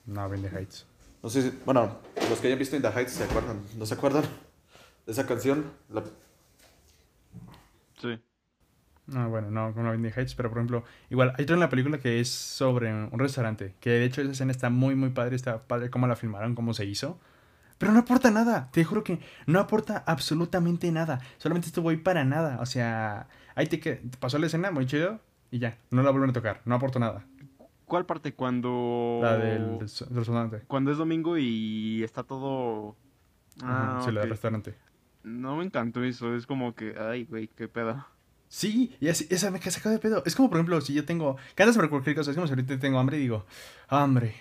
[0.06, 0.86] No, Ben the Heights.
[1.24, 1.98] No sé si, bueno,
[2.30, 4.24] los que hayan visto In the Heights se acuerdan, ¿no se acuerdan
[5.06, 5.66] de esa canción?
[5.90, 6.04] La-
[8.00, 8.20] Sí.
[9.08, 11.70] No, bueno, no, como Ben the Heights, pero por ejemplo, igual, hay otra en la
[11.70, 15.36] película que es sobre un restaurante, que de hecho esa escena está muy, muy padre,
[15.36, 17.20] está padre cómo la filmaron, cómo se hizo,
[17.78, 22.26] pero no aporta nada, te juro que no aporta absolutamente nada, solamente estuvo ahí para
[22.26, 25.20] nada, o sea, ahí te que pasó la escena, muy chido,
[25.52, 27.26] y ya, no la vuelven a tocar, no aportó nada.
[27.92, 28.34] ¿Cuál parte?
[28.34, 29.20] Cuando...
[29.22, 30.62] La del, del restaurante.
[30.66, 32.96] Cuando es domingo y está todo...
[33.62, 34.76] Ajá, Ah, sí, la del restaurante.
[35.24, 38.06] No me encantó eso, es como que, ay, güey, qué pedo.
[38.48, 40.24] Sí, y así, esa me saca de pedo.
[40.26, 41.36] Es como, por ejemplo, si yo tengo.
[41.54, 42.32] Cantas sobre cualquier cosa.
[42.32, 43.46] Es como si ahorita tengo hambre y digo,
[43.90, 44.36] hambre.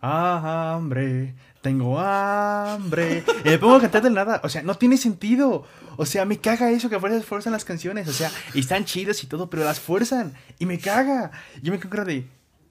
[0.00, 1.36] Ah, hambre.
[1.62, 3.22] Tengo hambre.
[3.44, 4.40] Y me pongo a cantar del nada.
[4.42, 5.64] O sea, no tiene sentido.
[5.96, 8.08] O sea, me caga eso que fuerzan, fuerzan las canciones.
[8.08, 10.34] O sea, y están chidas y todo, pero las fuerzan.
[10.58, 11.30] Y me caga.
[11.62, 12.26] Yo me quedo de.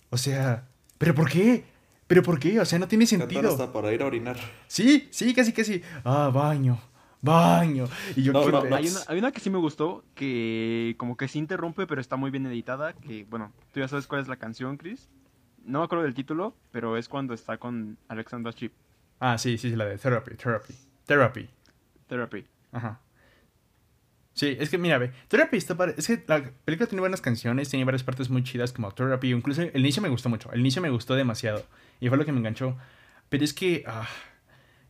[0.09, 0.67] O sea,
[0.97, 1.63] ¿pero por qué?
[2.05, 2.59] ¿Pero por qué?
[2.59, 3.49] O sea, no tiene sentido.
[3.49, 4.37] hasta para ir a orinar.
[4.67, 5.81] Sí, sí, casi, casi.
[6.03, 6.77] Ah, baño.
[7.21, 7.87] Baño.
[8.17, 8.75] Y yo, No, ¿qué no, no.
[8.75, 12.17] Hay una, hay una que sí me gustó, que como que se interrumpe, pero está
[12.17, 15.07] muy bien editada, que, bueno, tú ya sabes cuál es la canción, Chris.
[15.65, 18.73] No me acuerdo del título, pero es cuando está con Alexandra Chip,
[19.23, 20.73] Ah, sí, sí, sí, la de therapy, therapy.
[21.05, 21.47] Therapy.
[22.07, 22.43] Therapy.
[22.71, 22.99] Ajá.
[24.33, 25.93] Sí, es que mira, ve, Therapy está padre.
[25.95, 29.31] Es que la película tiene buenas canciones, tiene varias partes muy chidas como Therapy.
[29.31, 30.51] Incluso el inicio me gustó mucho.
[30.51, 31.63] El inicio me gustó demasiado.
[31.99, 32.75] Y fue lo que me enganchó.
[33.29, 34.07] Pero es que, ah,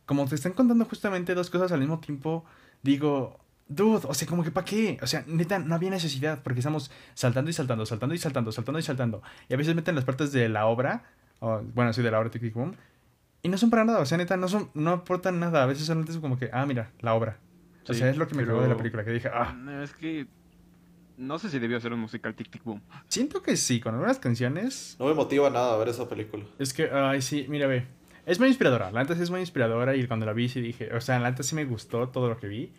[0.06, 2.46] como te están contando justamente dos cosas al mismo tiempo,
[2.82, 3.38] digo,
[3.74, 4.98] dude, o sea, como que para qué.
[5.02, 8.78] O sea, neta, no había necesidad porque estamos saltando y saltando, saltando y saltando, saltando
[8.78, 9.22] y saltando.
[9.48, 11.04] Y a veces meten las partes de la obra,
[11.40, 12.74] o, bueno, sí, de la obra Tic Tic Boom,
[13.42, 14.00] y no son para nada.
[14.00, 15.62] O sea, neta, no, son, no aportan nada.
[15.62, 17.38] A veces solamente es como que, ah, mira, la obra.
[17.88, 19.52] O Sí, sea, es lo que me pero- cagó de la película, que dije, ah,
[19.56, 20.26] No, es que...
[21.18, 22.80] No sé si debió ser un musical Tic Tic Boom.
[23.08, 24.96] siento que sí, con algunas canciones.
[24.98, 26.44] No me motiva nada a ver esa película.
[26.58, 27.86] Es que, ay, sí, mira, ve.
[28.24, 28.90] Es muy inspiradora.
[28.92, 31.42] La sí es muy inspiradora y cuando la vi sí dije, o sea, la neta
[31.42, 32.72] sí me gustó todo lo que vi.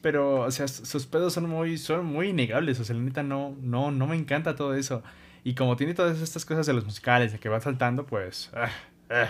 [0.00, 2.78] Pero, o sea, sus pedos son muy, son muy innegables.
[2.80, 5.02] O sea, la neta no, no, no me encanta todo eso.
[5.44, 8.50] Y como tiene todas estas cosas de los musicales, de que va saltando, pues...
[8.54, 8.68] ah,
[9.10, 9.28] ah.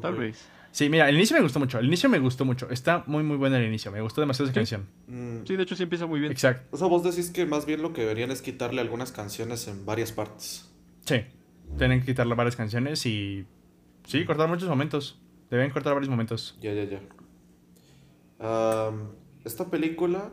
[0.00, 0.48] Tal vez.
[0.72, 1.78] Sí, mira, el inicio me gustó mucho.
[1.78, 2.68] El inicio me gustó mucho.
[2.70, 3.90] Está muy, muy bueno el inicio.
[3.90, 4.58] Me gustó demasiado esa Sí.
[4.58, 4.86] canción.
[5.06, 6.32] Mm, Sí, de hecho sí empieza muy bien.
[6.32, 6.68] Exacto.
[6.70, 9.86] O sea, vos decís que más bien lo que deberían es quitarle algunas canciones en
[9.86, 10.70] varias partes.
[11.06, 11.22] Sí.
[11.78, 13.46] Tienen que quitarle varias canciones y...
[14.04, 15.18] Sí, cortar muchos momentos.
[15.50, 16.58] Deben cortar varios momentos.
[16.60, 17.00] Ya, ya, ya.
[18.38, 19.12] Am,
[19.46, 20.30] esta película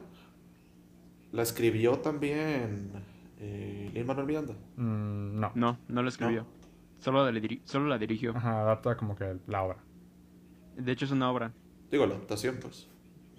[1.31, 2.91] la escribió también
[3.39, 4.53] eh, Lin-Manuel Miranda.
[4.77, 5.51] Mm, no.
[5.55, 6.45] No, no lo escribió.
[6.99, 8.35] Solo, la diri- solo la dirigió.
[8.35, 9.77] Ajá, adapta como que la obra.
[10.77, 11.51] De hecho es una obra.
[11.91, 12.87] Digo, la adaptación, pues.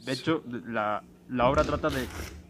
[0.05, 2.07] De hecho, la, la obra trata de...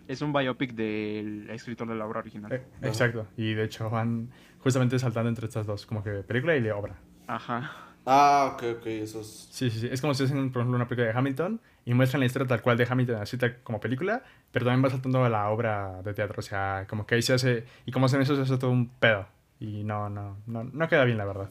[0.07, 2.53] Es un biopic del escritor de la obra original.
[2.53, 3.27] Eh, exacto.
[3.37, 6.97] Y de hecho van justamente saltando entre estas dos, como que película y la obra.
[7.27, 7.71] Ajá.
[8.05, 9.49] Ah, ok, ok, eso es...
[9.51, 9.89] Sí, sí, sí.
[9.91, 12.63] Es como si hacen, por ejemplo, una película de Hamilton y muestran la historia tal
[12.63, 14.23] cual de Hamilton, así como película,
[14.53, 16.37] pero también va saltando a la obra de teatro.
[16.39, 17.65] O sea, como que ahí se hace.
[17.87, 19.27] Y como hacen eso, se hace todo un pedo.
[19.61, 21.51] Y no, no, no, no queda bien, la verdad.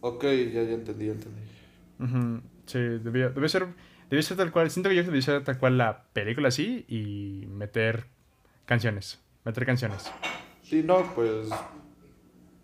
[0.00, 1.40] Ok, ya, ya entendí, ya entendí.
[1.98, 3.66] Ujú, Sí, debió, debió ser.
[4.10, 4.70] Debió ser tal cual.
[4.70, 8.06] Siento que yo debió ser tal cual la película así y meter
[8.64, 9.20] canciones.
[9.44, 10.10] Meter canciones.
[10.62, 11.48] Sí, no, pues...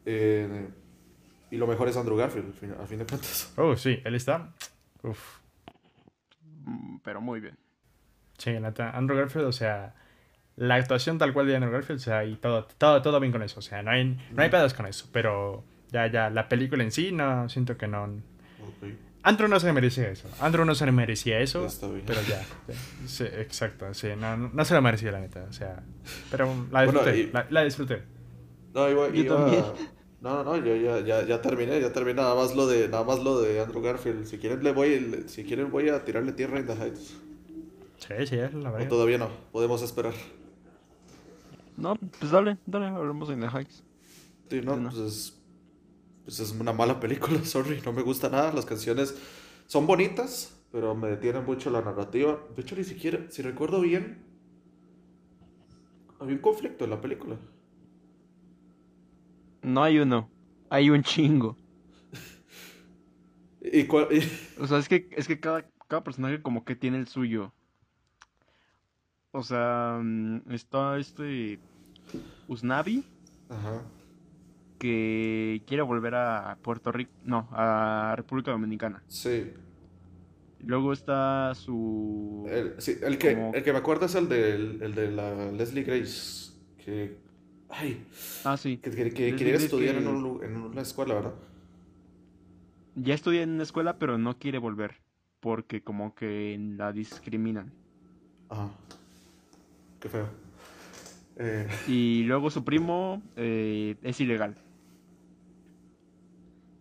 [0.07, 0.69] eh,
[1.51, 3.53] y lo mejor es Andrew Garfield, al fin, a fin de cuentas.
[3.57, 4.53] Oh, sí, él está.
[5.03, 5.42] Uf.
[6.65, 7.57] Mm, Pero muy bien.
[8.39, 9.95] Sí, neta, Andrew Garfield, o sea,
[10.57, 13.43] la actuación tal cual de Andrew Garfield, o sea, y todo, todo, todo bien con
[13.43, 16.83] eso, o sea, no hay, no hay pedos con eso, pero ya, ya, la película
[16.83, 18.21] en sí, no, siento que no.
[19.23, 22.03] Andrew no se merecía eso, Andrew no se merecía eso, ya está bien.
[22.07, 22.43] pero ya,
[23.07, 25.83] sí, exacto, sí, no, no, se lo merecía la neta, o sea,
[26.31, 28.03] pero la Bueno, disfruté, y- la, la disfruté.
[28.75, 29.65] No, iba, Yo iba- también.
[30.23, 33.05] No, no, no, yo ya, ya, ya terminé, ya terminé nada más lo de, nada
[33.05, 34.25] más lo de Andrew Garfield.
[34.27, 37.15] Si quieren le voy, le- si quieren voy a tirarle tierra en The Heights.
[37.99, 38.89] Sí, sí, es la O verdad.
[38.89, 40.15] todavía no, podemos esperar.
[41.77, 43.85] No, pues dale, dale, hablemos en The Heights.
[44.51, 44.91] Sí, no, No.
[44.91, 45.43] pues es,
[46.25, 48.53] pues es una mala película, sorry, no me gusta nada.
[48.53, 49.15] Las canciones
[49.67, 52.39] son bonitas, pero me detienen mucho la narrativa.
[52.57, 54.25] De hecho, ni siquiera, si recuerdo bien,
[56.19, 57.37] había un conflicto en la película.
[59.63, 60.29] No hay uno,
[60.71, 61.57] hay un chingo.
[63.61, 64.09] ¿Y cuál?
[64.61, 67.53] O sea, es que, es que cada, cada personaje como que tiene el suyo.
[69.31, 71.59] O sea, mm, está este
[72.49, 73.05] Usnavi
[73.49, 73.83] Ajá.
[74.79, 79.03] que quiere volver a Puerto Rico, no, a República Dominicana.
[79.07, 79.53] Sí.
[80.65, 82.47] Luego está su...
[82.49, 85.51] El, sí, el que, Como- el que me acuerdo es el de, el de la
[85.51, 86.53] Leslie Grace.
[86.85, 87.17] Que.
[87.75, 88.05] Ay.
[88.45, 88.77] Ah, sí.
[88.77, 91.35] Que, que- quería estudiar que- en, un lu- en una escuela, ¿verdad?
[92.95, 95.01] Ya estudia en una escuela, pero no quiere volver.
[95.41, 97.73] Porque como que la discriminan.
[98.49, 98.69] Ajá.
[100.01, 100.29] Qué feo.
[101.37, 104.55] Eh, Y luego su primo eh, es ilegal.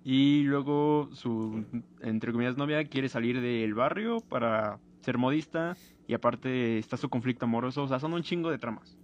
[0.03, 1.63] Y luego su,
[2.01, 5.77] entre comillas, novia quiere salir del barrio para ser modista.
[6.07, 7.83] Y aparte está su conflicto amoroso.
[7.83, 8.97] O sea, son un chingo de tramas.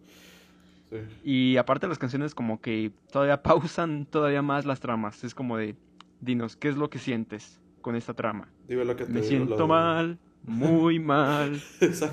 [0.89, 0.97] Sí.
[1.23, 5.23] Y aparte las canciones como que todavía pausan todavía más las tramas.
[5.23, 5.75] Es como de,
[6.21, 8.49] dinos, ¿qué es lo que sientes con esta trama?
[8.67, 11.61] Dime lo que te Me digo, siento lo- mal, muy mal,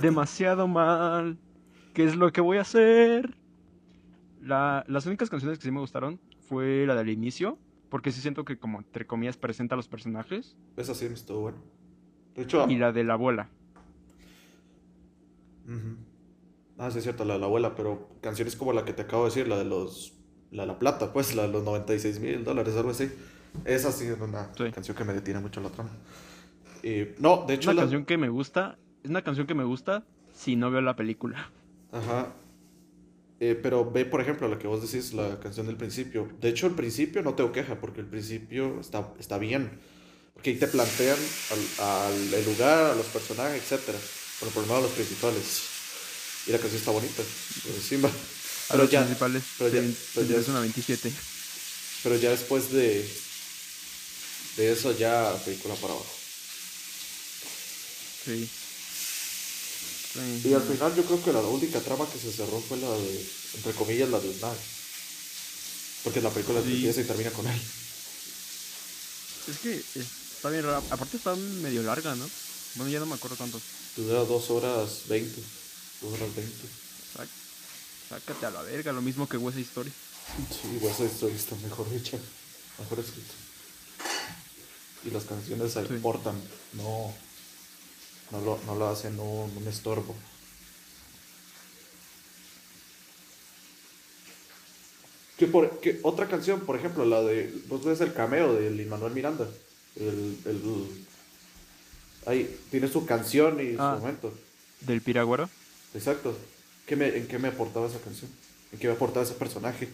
[0.00, 1.38] demasiado mal.
[1.92, 3.36] ¿Qué es lo que voy a hacer?
[4.40, 6.18] La- las únicas canciones que sí me gustaron
[6.48, 7.58] fue la del inicio,
[7.88, 11.40] porque sí siento que como entre comillas presenta a los personajes, Esa sí me estuvo
[11.42, 11.58] bueno.
[12.34, 13.48] De hecho, y la de la abuela.
[16.78, 19.24] Ah, sí es cierto, la de la abuela, pero canciones como la que te acabo
[19.24, 20.12] de decir, la de los...
[20.50, 23.10] La de la plata, pues, la de los 96 mil dólares, algo así.
[23.64, 24.70] Esa sí es una Sí.
[24.72, 25.90] canción que me detiene mucho la trama.
[26.82, 27.70] Y, no, de Es hecho...
[27.70, 30.80] una la- canción que me gusta, es una canción que me gusta si no veo
[30.80, 31.50] la película.
[31.92, 32.28] Ajá.
[33.40, 36.28] Eh, pero ve, por ejemplo, la que vos decís, la canción del principio.
[36.40, 39.70] De hecho, el principio no tengo queja, porque el principio está, está bien.
[40.34, 41.18] Porque ahí te plantean
[41.50, 43.98] al, al- el lugar, a los personajes, etcétera.
[44.40, 45.70] Pero por lo menos los principales.
[46.46, 47.22] Y la canción está bonita,
[47.62, 48.10] por encima.
[48.70, 51.12] A los ya, principales, pero ya, es una 27.
[52.02, 53.08] Pero ya después de,
[54.56, 56.14] de eso, ya película para abajo.
[58.24, 58.48] Sí.
[60.44, 63.26] Y al final yo creo que la única trama que se cerró fue la de,
[63.54, 64.38] entre comillas, la de un.
[66.04, 66.72] Porque la película sí.
[66.72, 67.60] empieza y termina con él.
[69.48, 70.82] Es que está bien rara.
[70.90, 72.28] Aparte está medio larga, ¿no?
[72.76, 73.60] Bueno, ya no me acuerdo tanto.
[73.96, 75.42] Dura 2 horas 20.
[78.08, 79.90] Sácate a la verga, lo mismo que West Story.
[80.50, 82.18] Sí, West Story está mejor hecha,
[82.78, 83.32] mejor escrito.
[85.04, 85.94] Y las canciones se sí.
[86.72, 87.14] no,
[88.30, 90.14] no, lo, no lo hacen un, un estorbo.
[95.36, 97.44] Que, por, que otra canción, por ejemplo, la de.
[97.68, 99.48] Pues, Vos ves el cameo de Lin Manuel Miranda.
[99.96, 101.06] El, el,
[102.26, 104.32] ahí tiene su canción y ah, su momento.
[104.80, 105.50] ¿Del Piraguaro?
[105.94, 106.36] Exacto.
[106.86, 108.30] ¿Qué me, ¿En qué me aportaba esa canción?
[108.72, 109.88] ¿En qué me aportaba ese personaje?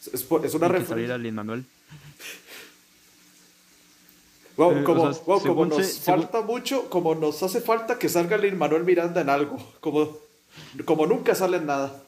[0.00, 0.94] Es, es por- es una referencia.
[0.94, 1.64] saliera Lin Manuel.
[4.56, 7.60] Wow, Eh, como, o sea, wow, como nos se- según- falta mucho, como nos hace
[7.60, 9.56] falta que salga Lin Manuel Miranda en algo.
[9.80, 10.16] Como,
[10.84, 12.00] como nunca sale en nada.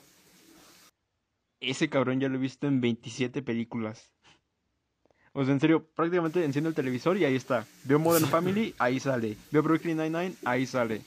[1.60, 4.12] Ese cabrón ya lo he visto en 27 películas.
[5.32, 7.66] O sea, en serio, prácticamente enciendo el televisor y ahí está.
[7.82, 9.36] Veo Modern Family, ahí sale.
[9.50, 11.02] Veo Brooklyn Nine-Nine, ahí sale.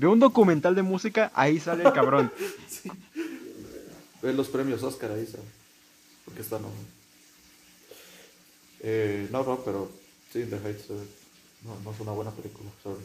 [0.00, 2.32] Veo un documental de música, ahí sale el cabrón.
[4.22, 5.44] Ve los premios Oscar ahí, ¿sabes?
[6.24, 6.68] Porque está no.
[8.80, 9.90] Eh, no, no, pero
[10.32, 11.06] sí, The Heights eh,
[11.66, 13.04] no, no es una buena película, sorry.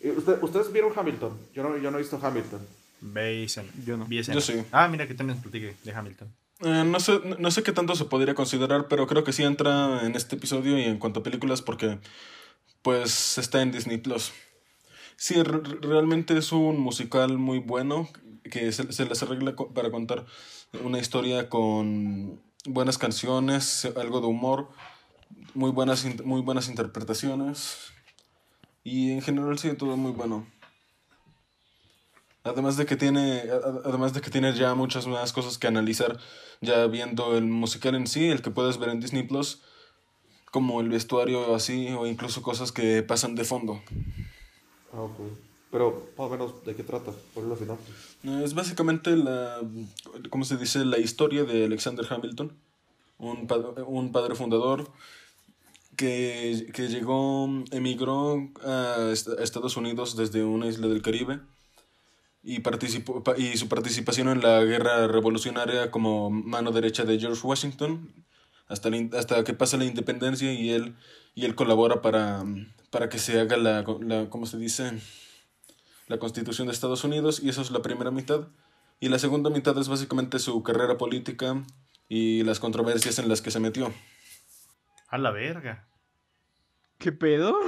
[0.00, 1.38] ¿Y usted- ¿Ustedes vieron Hamilton?
[1.54, 2.66] Yo no, yo no he visto Hamilton.
[3.02, 3.68] Ve escena.
[3.84, 4.08] Yo no.
[4.08, 4.54] Yo sí.
[4.72, 6.28] Ah, mira que también platiqué de Hamilton.
[6.60, 10.06] Eh, no, sé, no sé qué tanto se podría considerar, pero creo que sí entra
[10.06, 11.98] en este episodio y en cuanto a películas porque
[12.84, 14.30] pues está en Disney Plus.
[15.16, 18.08] Sí, re- realmente es un musical muy bueno
[18.50, 20.26] que se, se les arregla para contar
[20.84, 24.68] una historia con buenas canciones, algo de humor,
[25.54, 27.78] muy buenas, muy buenas interpretaciones
[28.84, 30.46] y en general sí, todo muy bueno.
[32.42, 33.44] Además de que tiene,
[33.86, 36.18] además de que tiene ya muchas más cosas que analizar,
[36.60, 39.62] ya viendo el musical en sí, el que puedes ver en Disney Plus,
[40.54, 43.82] como el vestuario así, o incluso cosas que pasan de fondo.
[44.92, 45.18] Ah, ok.
[45.72, 45.86] Pero,
[46.16, 47.10] más o menos, ¿de qué trata?
[47.34, 47.76] Por lo final.
[48.22, 49.60] Eh, Es básicamente la,
[50.30, 50.84] ¿cómo se dice?
[50.84, 52.52] La historia de Alexander Hamilton,
[53.18, 54.88] un, pa- un padre fundador
[55.96, 61.40] que, que llegó, emigró a est- a Estados Unidos desde una isla del Caribe
[62.44, 67.44] y, participó, pa- y su participación en la guerra revolucionaria como mano derecha de George
[67.44, 68.12] Washington
[68.68, 70.96] hasta, la hasta que pasa la independencia y él,
[71.34, 72.44] y él colabora para,
[72.90, 75.00] para que se haga la, la, ¿cómo se dice?
[76.06, 78.48] la Constitución de Estados Unidos y eso es la primera mitad.
[79.00, 81.62] Y la segunda mitad es básicamente su carrera política
[82.08, 83.92] y las controversias en las que se metió.
[85.08, 85.86] A la verga.
[86.98, 87.58] ¿Qué pedo?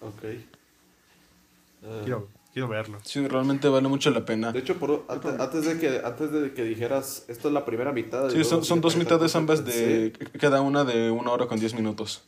[0.00, 0.24] Ok.
[0.24, 2.14] Eh,
[2.52, 2.98] Quiero, verlo.
[3.02, 4.52] Sí, realmente vale mucho la pena.
[4.52, 7.92] de hecho, por, antes, antes de que, antes de que dijeras, esto es la primera
[7.92, 8.28] mitad.
[8.30, 11.72] Sí, son, son dos esta mitades ambas de cada una de una hora con diez
[11.74, 12.22] minutos.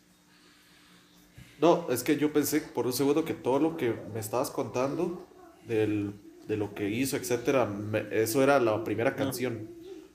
[1.60, 5.26] No, es que yo pensé por un segundo que todo lo que me estabas contando
[5.66, 6.14] del,
[6.48, 9.68] de lo que hizo, etcétera, me- eso era la primera canción.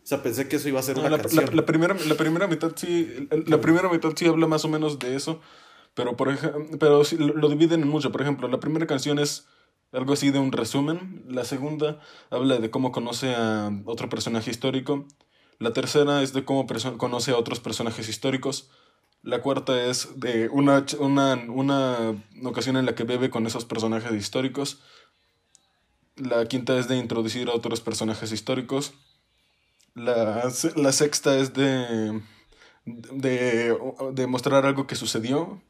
[0.03, 1.55] O sea, pensé que eso iba a ser No, una la, la- canción.
[1.55, 5.15] la primera, la primera mitad sí, la primera mitad sí habla más o menos de
[5.15, 5.39] eso,
[5.93, 8.11] pero por ej- pero sí, lo, lo dividen en mucho.
[8.11, 9.47] Por ejemplo, la primera canción es
[9.91, 15.05] algo así de un resumen, la segunda habla de cómo conoce a otro personaje histórico,
[15.57, 16.67] la tercera es de cómo
[16.97, 18.69] conoce a otros personajes históricos,
[19.21, 22.15] la cuarta es de una, una, una
[22.45, 24.79] ocasión en la que bebe con esos personajes históricos.
[26.15, 28.93] La quinta es de introducir a otros personajes históricos.
[29.93, 32.21] La, la sexta es de,
[32.85, 33.77] de,
[34.13, 35.61] de mostrar algo que sucedió,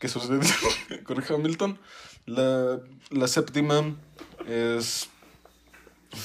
[0.00, 0.40] que sucedió
[1.04, 1.78] con Hamilton.
[2.26, 3.94] La, la séptima
[4.46, 5.08] es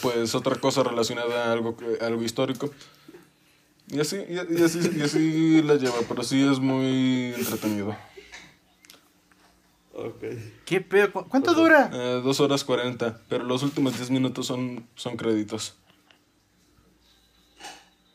[0.01, 2.71] pues otra cosa relacionada a algo, que- algo histórico.
[3.87, 7.95] Y así, y, y así, y así la lleva, pero sí es muy entretenido.
[9.93, 10.23] Ok.
[10.65, 11.11] ¿Qué pedo?
[11.11, 11.89] ¿Cu- ¿Cuánto dura?
[11.93, 15.75] Eh, dos horas cuarenta, pero los últimos diez minutos son, son créditos.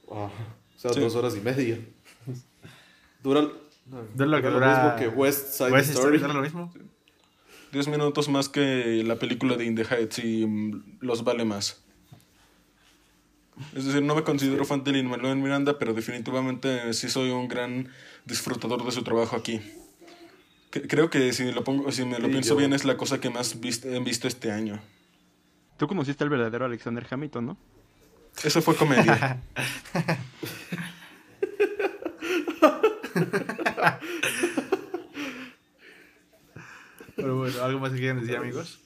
[0.09, 0.31] O
[0.77, 1.01] sea, Sí.
[1.01, 1.79] dos horas y media.
[3.23, 3.51] Dura, lo
[4.09, 6.17] que dura dura- mismo que West Side ¿West Story.
[6.17, 6.73] Story dura lo mismo?
[7.77, 11.85] Diez minutos más que la película de In the Heights y mm, los vale más.
[13.75, 17.91] Es decir, no me considero fan de Lin-Manuel Miranda, pero definitivamente sí soy un gran
[18.25, 19.61] disfrutador de su trabajo aquí.
[20.73, 22.97] Cre- Creo que si, lo pongo, si me lo Sí, pienso yo- bien es la
[22.97, 24.81] cosa que más vist- he visto este año.
[25.77, 27.57] Tú conociste al verdadero Alexander Hamilton, ¿no?
[28.43, 29.39] Eso fue comedia.
[37.17, 38.81] Pero bueno, ¿algo más que quieran decir, amigos?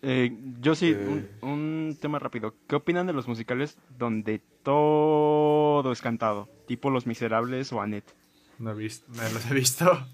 [0.00, 1.28] Eh, yo sí, Eh.
[1.42, 2.54] un, un tema rápido.
[2.68, 6.48] ¿Qué opinan de los musicales donde todo es cantado?
[6.66, 8.14] Tipo Los Miserables o Annette.
[8.60, 10.06] No, he visto, no los he visto.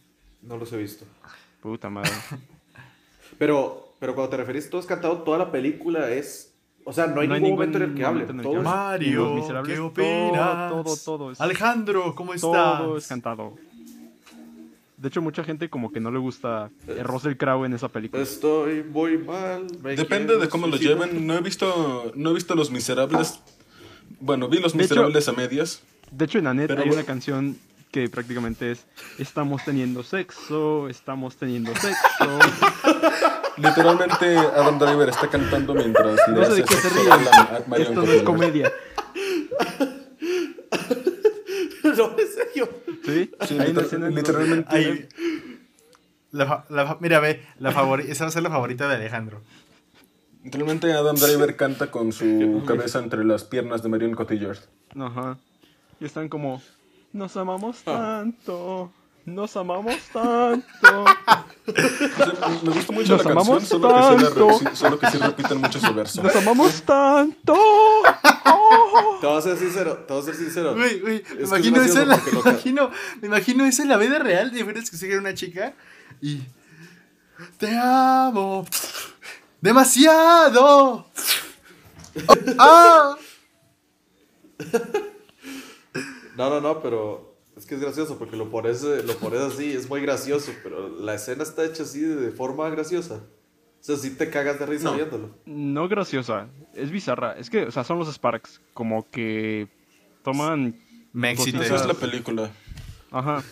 [0.43, 1.05] No los he visto.
[1.61, 2.11] Puta madre.
[3.39, 6.55] Pero, pero cuando te referís, todo es cantado, toda la película es.
[6.85, 8.21] O sea, no hay No hay ningún ningún momento en el que hable.
[8.25, 8.63] el Todo que es- hable.
[8.63, 10.71] Mario, Los Miserables, ¿qué todo, opinas?
[10.71, 12.51] todo, todo es- Alejandro, ¿cómo estás?
[12.53, 13.57] todo es cantado.
[15.05, 18.23] De hecho, mucha gente como que no le gusta eh, Russell Crowe en esa película.
[18.23, 19.67] Estoy muy mal.
[19.83, 21.27] Depende de cómo lo lleven.
[21.27, 23.39] No he visto, no he visto Los Miserables.
[24.19, 25.83] Bueno, vi Los De hecho- Miserables a medias.
[26.11, 27.03] De hecho, en Annette Pero hay bueno.
[27.03, 27.59] una canción
[27.93, 28.87] que prácticamente es
[29.19, 32.39] Estamos teniendo sexo, estamos teniendo sexo.
[33.59, 36.89] Literalmente Adam Driver está cantando mientras No sé de qué se
[37.69, 38.73] Marion Esto no es comedia.
[41.85, 42.69] no, en serio.
[43.05, 43.31] ¿Sí?
[43.47, 45.09] Sí, hay una literalmente.
[46.31, 48.97] La, fa- la fa- mira, ve, la favori- esa va a ser la favorita de
[48.97, 49.41] Alejandro.
[50.43, 54.59] Literalmente Adam Driver canta con su cabeza entre las piernas de Marion Cotillard.
[54.99, 55.39] Ajá.
[56.01, 56.61] Y están como,
[57.13, 58.93] nos amamos tanto,
[59.27, 61.05] nos amamos tanto.
[62.63, 64.77] Me gusta mucho Nos la canción, amamos solo que, sí tanto.
[64.77, 66.23] solo que sí repiten mucho su verso.
[66.23, 67.55] Nos amamos tanto.
[67.55, 69.17] Oh.
[69.21, 70.75] Te voy a ser sincero, te voy a ser sincero.
[70.75, 72.91] Güey, que me es imagino eso en la, me imagino,
[73.23, 75.75] me imagino eso en la vida real, de veras que sigue una chica
[76.21, 76.43] y
[77.59, 78.67] te amo
[79.61, 81.07] demasiado.
[81.07, 81.07] Oh,
[82.59, 83.17] ah.
[86.37, 89.89] No, no, no, pero es que es gracioso porque lo pones, lo pones así, es
[89.89, 93.17] muy gracioso, pero la escena está hecha así de, forma graciosa.
[93.17, 94.95] O sea, sí te cagas de risa No.
[94.95, 95.31] viéndolo.
[95.47, 97.37] No graciosa, es bizarra.
[97.39, 99.69] Es que, o sea, son los Sparks, como que
[100.23, 100.81] toman...
[101.13, 101.65] Me excité.
[101.65, 102.51] Esa es la película.
[103.13, 103.45] Ajá.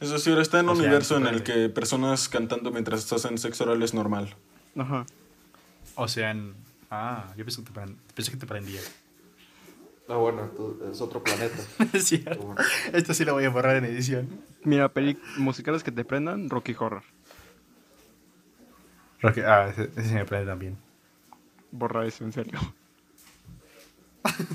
[0.00, 3.38] Es decir, está en un O sea, universo en el que personas cantando mientras hacen
[3.38, 4.34] sexo oral es normal.
[4.76, 5.06] Ajá.
[5.94, 6.54] O sea, en-
[6.90, 8.80] ah, yo pensé que te prendía.
[10.08, 11.56] Ah, bueno, tú- es otro planeta.
[11.92, 12.54] Es cierto.
[12.92, 14.28] Esto sí lo voy a borrar en edición.
[14.62, 14.92] Mira,
[15.38, 17.02] musicales que te prendan, Rocky Horror.
[19.20, 20.76] Rocky- ah, ese, ese me prende también.
[21.70, 22.58] Borra eso, en serio.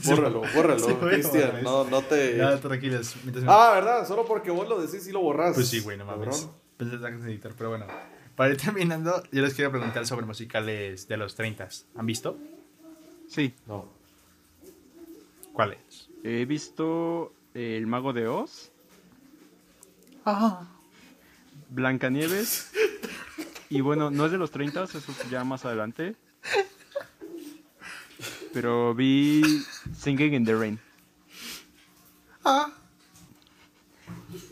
[0.05, 1.63] Bórralo, bórralo, Sí, Cristian.
[1.63, 2.37] No, no te.
[2.37, 3.15] Ya, tranquilos.
[3.47, 4.07] Ah, ¿verdad?
[4.07, 5.53] Solo porque vos lo decís y lo borrás.
[5.55, 6.47] Pues sí, güey, no mames.
[6.77, 7.85] Pensé que editar, pero bueno.
[8.35, 11.67] Para ir terminando, yo les quiero preguntar sobre musicales de los 30.
[11.95, 12.37] ¿Han visto?
[13.27, 13.98] Sí, No.
[15.59, 16.07] ¿Cuáles?
[16.23, 18.71] he visto El Mago de Oz,
[20.23, 20.65] Ah.
[21.69, 22.71] Blancanieves.
[23.69, 26.15] Y bueno, no es de los 30, eso es ya más adelante.
[28.53, 29.43] Pero vi
[29.97, 30.79] Singing in the Rain.
[32.45, 32.71] Ah.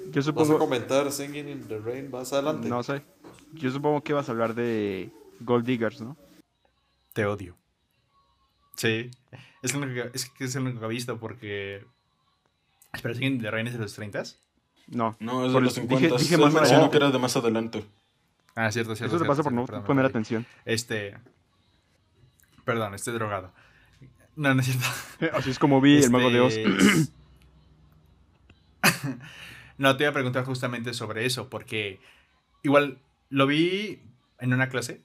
[0.07, 0.59] Yo ¿Vas a supongo.
[0.59, 2.67] comentar Singing in the Rain más adelante?
[2.67, 3.01] No sé.
[3.53, 6.17] Yo supongo que vas a hablar de Gold Diggers, ¿no?
[7.13, 7.55] Te odio.
[8.77, 9.11] Sí.
[9.61, 11.85] Es, lo único que, es que es el único que he visto porque.
[12.93, 14.23] Espera, ¿siguen de Reyes de los 30?
[14.87, 15.17] No.
[15.19, 16.17] No, es de Por- los dije- 50.
[16.17, 17.83] dije más mencionó que era de más adelante.
[18.55, 19.15] Ah, cierto, cierto.
[19.15, 20.45] Eso te cierto, pasa por no perdón, poner atención.
[20.65, 21.17] Este.
[22.63, 23.51] Perdón, estoy drogado.
[24.35, 24.85] No, no es cierto.
[25.37, 26.53] Así es como vi El Mago de Oz.
[26.55, 27.11] Este-
[29.77, 31.99] no, te iba a preguntar justamente sobre eso, porque
[32.63, 32.99] igual
[33.29, 33.99] lo vi
[34.39, 35.01] en una clase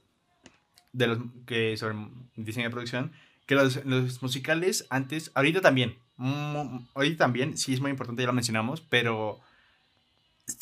[0.92, 1.96] de los que sobre
[2.36, 3.12] diseño de producción,
[3.46, 8.26] que los, los musicales antes, ahorita también, mm, ahorita también, sí es muy importante, ya
[8.26, 9.40] lo mencionamos, pero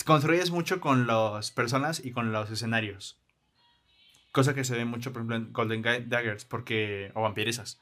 [0.04, 3.18] construyes mucho con las personas y con los escenarios.
[4.32, 7.80] Cosa que se ve mucho, por ejemplo, en Golden Daggers, porque, o vampiresas.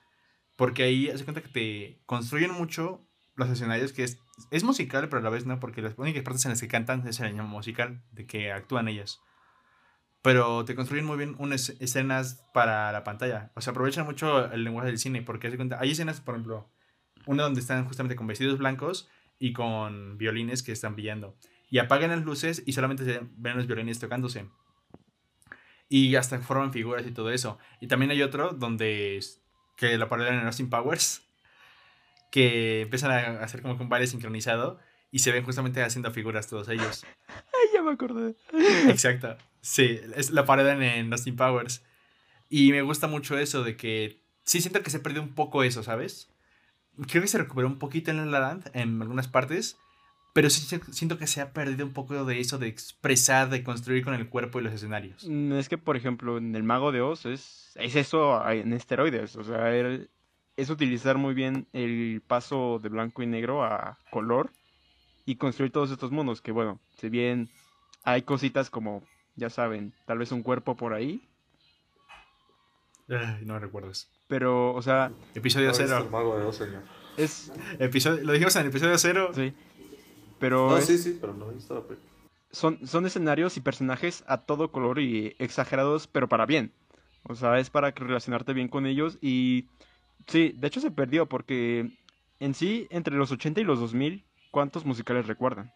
[0.56, 3.04] Porque ahí hace cuenta que te construyen mucho
[3.36, 4.18] los escenarios, que es,
[4.50, 7.06] es musical, pero a la vez no, porque las únicas partes en las que cantan
[7.06, 9.20] es el año musical, de que actúan ellas.
[10.22, 13.52] Pero te construyen muy bien unas escenas para la pantalla.
[13.54, 15.46] O sea, aprovechan mucho el lenguaje del cine, porque
[15.78, 16.70] hay escenas, por ejemplo,
[17.26, 19.08] una donde están justamente con vestidos blancos
[19.38, 21.36] y con violines que están brillando.
[21.70, 24.46] Y apagan las luces y solamente se ven los violines tocándose.
[25.88, 27.58] Y hasta forman figuras y todo eso.
[27.80, 29.20] Y también hay otro donde
[29.76, 31.22] que la parodia en Austin Powers,
[32.30, 36.48] que empiezan a hacer como que un baile sincronizado y se ven justamente haciendo figuras
[36.48, 37.04] todos ellos.
[37.28, 38.34] Ay, ya me acordé.
[38.88, 39.36] Exacto.
[39.60, 41.82] Sí, es la parodia en Austin Powers.
[42.48, 45.82] Y me gusta mucho eso de que sí siento que se perdió un poco eso,
[45.82, 46.30] ¿sabes?
[47.08, 49.76] Creo que se recuperó un poquito en La Land en algunas partes,
[50.32, 54.04] pero sí siento que se ha perdido un poco de eso de expresar, de construir
[54.04, 55.26] con el cuerpo y los escenarios.
[55.28, 59.36] Mm, es que, por ejemplo, en El Mago de Oz es, es eso en esteroides.
[59.36, 59.70] O sea,
[60.56, 64.50] es utilizar muy bien el paso de blanco y negro a color
[65.24, 66.40] y construir todos estos mundos.
[66.40, 67.48] Que bueno, si bien
[68.02, 69.02] hay cositas como,
[69.38, 71.26] ya saben, tal vez un cuerpo por ahí.
[73.08, 74.10] Ay, no me recuerdas.
[74.26, 75.12] Pero, o sea.
[75.34, 75.98] Episodio cero.
[76.04, 76.82] El Mago de Oz, señor.
[77.16, 77.50] Es.
[77.78, 79.30] Episodio, lo dijimos en el episodio cero.
[79.34, 79.54] Sí.
[80.38, 80.80] Pero.
[80.82, 81.52] sí, sí, pero no
[82.50, 86.72] Son, son escenarios y personajes a todo color y exagerados, pero para bien.
[87.22, 89.68] O sea, es para relacionarte bien con ellos y.
[90.26, 91.96] Sí, de hecho se perdió porque
[92.40, 95.72] en sí, entre los 80 y los 2000, ¿cuántos musicales recuerdan?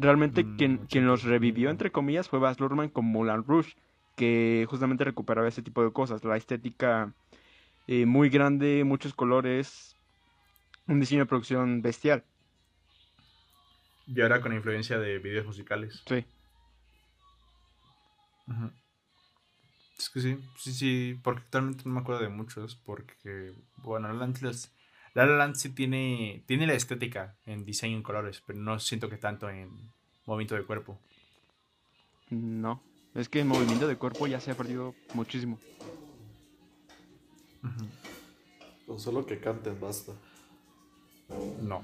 [0.00, 3.76] Realmente mm, quien, quien, los revivió, entre comillas, fue Baz Luhrmann con Moulin Rouge,
[4.16, 7.14] que justamente recuperaba ese tipo de cosas, la estética
[7.86, 9.96] eh, muy grande, muchos colores,
[10.86, 12.24] un diseño de producción bestial.
[14.06, 16.02] Y ahora con influencia de videos musicales.
[16.06, 16.24] Sí.
[19.98, 24.08] Es que sí, sí, sí, porque actualmente no me acuerdo de muchos, porque, bueno,
[25.14, 29.08] La La Land sí tiene, tiene la estética en diseño en colores, pero no siento
[29.08, 29.70] que tanto en
[30.26, 31.00] movimiento de cuerpo.
[32.30, 32.82] No,
[33.14, 35.58] es que el movimiento de cuerpo ya se ha perdido muchísimo.
[38.86, 40.12] Con solo que canten basta.
[41.60, 41.82] No.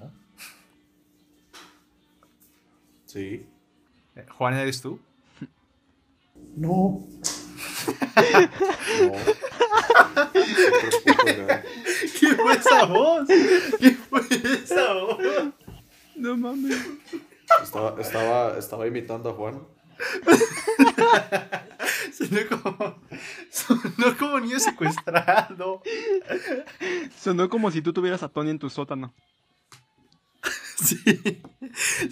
[3.07, 3.47] Sí.
[4.15, 5.01] Eh, Juan, ¿eres tú?
[6.57, 7.05] No.
[9.03, 9.13] no.
[12.27, 13.29] ¿Qué fue esa voz?
[13.79, 15.19] ¿Qué fue esa voz?
[16.17, 16.77] No mames.
[17.63, 19.63] Estaba, estaba, estaba imitando a Juan.
[22.13, 23.01] sonó como.
[23.51, 25.83] Sonó como niño secuestrado.
[27.19, 29.15] Sonó como si tú tuvieras a Tony en tu sótano.
[30.77, 31.43] Sí.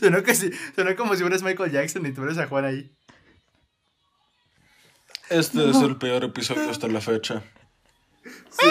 [0.00, 2.90] Sonó, que sonó como si fueras Michael Jackson y tuvieras a Juan ahí.
[5.28, 7.42] Este es el peor episodio hasta la fecha.
[8.24, 8.68] Sí.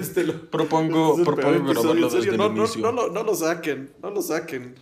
[0.00, 2.82] Este lo, propongo este propongo grabarlo desde no, el inicio.
[2.82, 4.74] No, no, no, lo saquen, no lo saquen.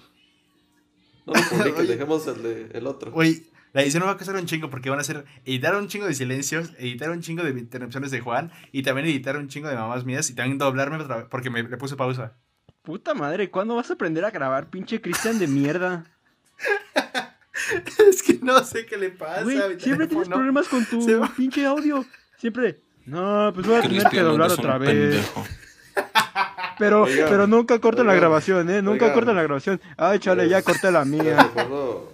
[1.26, 3.12] No lo publiquen, dejemos el, de, el otro.
[3.14, 3.42] Oye,
[3.72, 6.14] la edición va a costar un chingo porque van a hacer editar un chingo de
[6.14, 10.04] silencios, editar un chingo de interrupciones de Juan y también editar un chingo de mamás
[10.04, 10.98] mías y también doblarme
[11.30, 12.36] porque me le puse pausa.
[12.82, 16.04] Puta madre, ¿cuándo vas a aprender a grabar, pinche Cristian de mierda?
[18.10, 19.44] es que no sé qué le pasa.
[19.44, 21.06] siempre tienes problemas con tu
[21.36, 22.04] pinche audio.
[22.36, 22.80] Siempre.
[23.06, 25.30] No, pues voy a tener que doblar otra vez.
[26.78, 28.82] Pero, pero nunca corten la grabación, ¿eh?
[28.82, 29.80] Nunca corten la grabación.
[29.96, 31.22] Ay, chale, ya corté la mía.
[31.22, 32.12] Les recuerdo,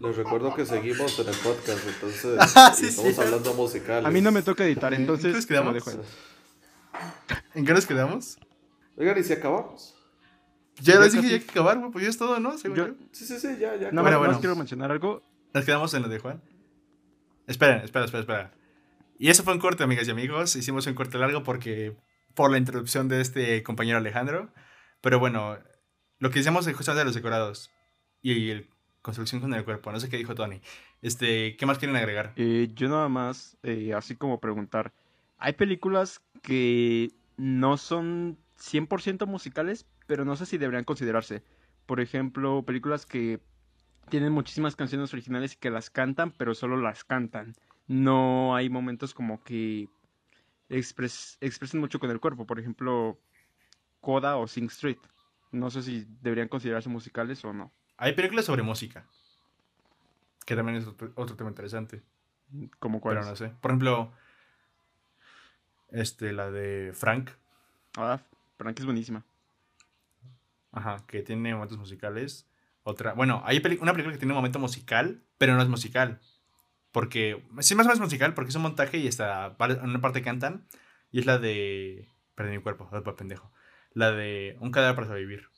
[0.00, 4.04] les recuerdo que seguimos en el podcast, entonces ah, estamos hablando musical.
[4.06, 5.26] A mí no me toca editar, entonces.
[5.34, 5.98] ¿En qué nos quedamos?
[7.54, 8.38] ¿En qué nos quedamos?
[8.96, 9.94] Oigan, ¿y si acabamos?
[10.80, 12.56] Ya les dije que hay que acabar, güey, pues ya es todo, ¿no?
[12.58, 12.68] Sí,
[13.12, 13.92] sí, sí, ya, ya.
[13.92, 14.40] No, bueno, bueno.
[14.40, 15.22] quiero mencionar algo.
[15.52, 16.40] Nos quedamos en lo de Juan.
[17.46, 18.59] Esperen, espera, espera, espera.
[19.20, 20.56] Y eso fue un corte, amigas y amigos.
[20.56, 21.94] Hicimos un corte largo porque
[22.34, 24.48] por la introducción de este compañero Alejandro.
[25.02, 25.58] Pero bueno,
[26.20, 27.70] lo que decíamos es justamente los decorados
[28.22, 28.70] y el
[29.02, 29.92] construcción con el cuerpo.
[29.92, 30.62] No sé qué dijo Tony.
[31.02, 32.32] Este, ¿qué más quieren agregar?
[32.36, 34.94] Eh, yo nada más, eh, así como preguntar.
[35.36, 41.42] Hay películas que no son 100% musicales, pero no sé si deberían considerarse.
[41.84, 43.38] Por ejemplo, películas que
[44.08, 47.52] tienen muchísimas canciones originales y que las cantan, pero solo las cantan.
[47.90, 49.88] No hay momentos como que
[50.68, 52.46] expresen mucho con el cuerpo.
[52.46, 53.18] Por ejemplo,
[54.00, 54.98] Coda o Sing Street.
[55.50, 57.72] No sé si deberían considerarse musicales o no.
[57.96, 59.08] Hay películas sobre música.
[60.46, 62.00] Que también es otro, tema interesante.
[62.78, 63.16] ¿Como cuál?
[63.16, 63.48] Pero no sé.
[63.60, 64.12] Por ejemplo,
[65.88, 67.30] este, la de Frank.
[67.96, 68.20] Ah,
[68.56, 69.24] Frank es buenísima.
[70.70, 72.48] Ajá, que tiene momentos musicales.
[72.84, 76.20] Otra, bueno, hay una película que tiene un momento musical, pero no es musical.
[76.92, 80.22] Porque, sí, más o menos musical, porque es un montaje y está, en una parte
[80.22, 80.66] cantan.
[81.12, 82.08] Y es la de...
[82.34, 83.52] Perdí mi cuerpo, oh, pendejo.
[83.92, 85.48] La de Un cadáver para sobrevivir.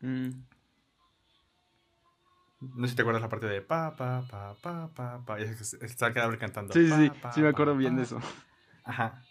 [0.00, 0.30] Mm,
[2.60, 5.38] No sé si te acuerdas la parte de pa, pa, pa, pa, pa, pa.
[5.38, 6.72] Está el cadáver cantando.
[6.72, 8.20] Sí, sí, pa, sí, pa, sí me pa, acuerdo bien de eso.
[8.84, 9.22] Ajá.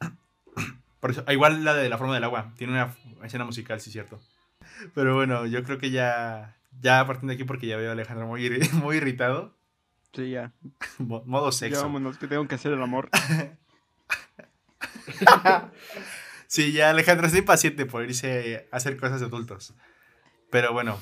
[1.00, 2.52] Por eso, ah, igual la de la forma del agua.
[2.56, 4.20] Tiene una escena musical, sí, cierto.
[4.94, 6.56] Pero bueno, yo creo que ya.
[6.80, 8.44] Ya partiendo de aquí, porque ya veo a Alejandro muy
[8.94, 9.59] irritado.
[10.14, 10.52] Sí, ya.
[10.98, 11.82] Mo- Modo Ya sexo.
[11.82, 13.08] vámonos, que tengo que hacer el amor.
[16.46, 19.72] Sí, ya Alejandro está impaciente por irse a hacer cosas de adultos.
[20.50, 20.98] Pero bueno.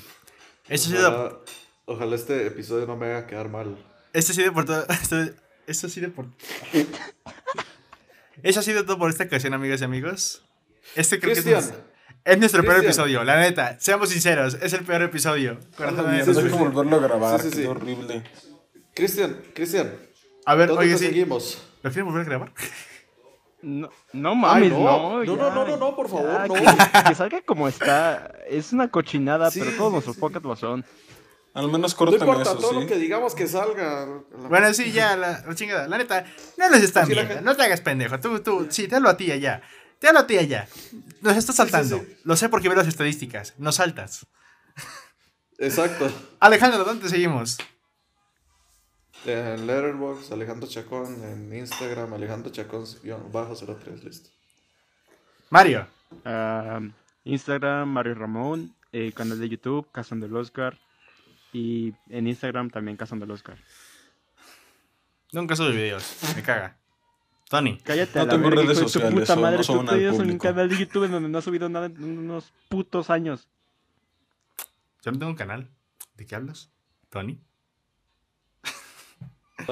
[0.67, 1.37] Esto ha sido, Ojalá,
[1.85, 3.75] ojalá este episodio no me haga quedar mal.
[4.13, 4.85] esto ha sido por todo.
[4.89, 5.17] Esto,
[5.65, 6.27] esto ha sido por.
[8.43, 10.45] Eso ha sido todo por esta ocasión, amigas y amigos.
[10.95, 11.83] Este creo que es, Cristian, nues-
[12.25, 13.77] es nuestro peor episodio, la neta.
[13.81, 15.59] Seamos sinceros, es el peor episodio.
[15.75, 16.47] Corazón Ah, sí, que sí.
[16.49, 17.67] volverlo a grabar, Sí, sí, qué sí.
[17.67, 18.23] horrible.
[18.99, 19.93] Cristian, Cristian,
[20.45, 21.05] A ver, ¿dónde oye, te sí.
[21.07, 21.61] seguimos?
[21.81, 22.53] ¿Lo quieren volver a grabar?
[23.61, 24.79] No, no Ay, mames, no.
[24.79, 25.09] no.
[25.17, 26.53] No, ya, no, no, no, no, por favor, ya, no.
[26.53, 28.31] Que, que salga como está.
[28.47, 30.21] Es una cochinada, Sí, pero todos sí, nuestros sí.
[30.21, 30.85] podcasts lo son.
[31.53, 32.79] Al menos No corten importa, eso, todo ¿sí?
[32.81, 34.07] lo que digamos que salga.
[34.47, 35.87] Bueno, sí, ya, la, la chingada.
[35.87, 36.23] La neta,
[36.57, 37.27] no nos están viendo.
[37.27, 38.19] gente- No te hagas pendejo.
[38.19, 39.61] Tú, tú, sí, te hablo a ti allá.
[39.99, 40.67] Te hablo a ti allá.
[41.21, 41.97] Nos estás saltando.
[41.97, 42.17] sí.
[42.23, 43.55] Lo sé porque veo las estadísticas.
[43.57, 44.25] Nos saltas.
[45.57, 46.09] Exacto.
[46.39, 47.57] Alejandro, ¿dónde te seguimos?
[49.25, 51.23] En Letterboxd, Alejandro Chacón.
[51.23, 52.85] En Instagram, Alejandro Chacón
[53.31, 54.29] bajo 03, listo.
[55.49, 55.87] Mario.
[57.25, 58.73] Instagram, Mario Ramón.
[58.91, 60.77] eh, canal de YouTube, Cazón del Oscar.
[61.53, 63.57] Y en Instagram también Cazón del Oscar.
[65.31, 66.17] Nunca subo videos.
[66.35, 66.77] Me caga.
[67.49, 67.77] Tony.
[67.79, 69.57] Cállate No a la tengo verga, redes hijo de tu sociales, puta madre.
[69.57, 73.09] no son un canal de YouTube en donde no has subido nada en unos putos
[73.09, 73.47] años.
[75.03, 75.67] Yo no tengo un canal.
[76.15, 76.69] ¿De qué hablas?
[77.09, 77.39] Tony.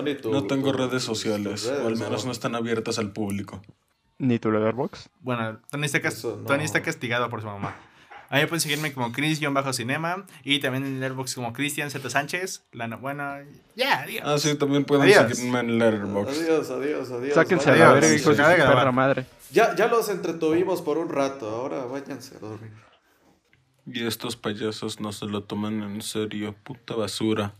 [0.03, 3.61] Tu- No tengo tu- redes sociales, redes, o al menos no están abiertas al público.
[4.19, 5.07] Ni tu Letterboxd.
[5.21, 6.45] Bueno, Tony está, cas- Eso no.
[6.45, 7.75] Tony está castigado por su mamá.
[8.29, 12.63] A mí pueden seguirme como Chris-Cinema y también en Letterboxd como Cristian Z Sánchez.
[12.73, 13.23] La no- bueno,
[13.75, 14.23] ya, adiós.
[14.25, 15.33] Ah, sí, también pueden Adiós.
[15.37, 16.41] seguirme en Letterboxd.
[16.41, 17.33] Adiós, adiós, adiós.
[17.35, 17.93] Sáquense a Adiós.
[17.93, 19.25] verga, hijo de su Acaba de perra madre.
[19.51, 22.71] Ya, ya los entretuvimos por un rato, ahora váyanse a dormir.
[23.85, 27.53] Y estos payasos no se lo toman en serio, puta basura.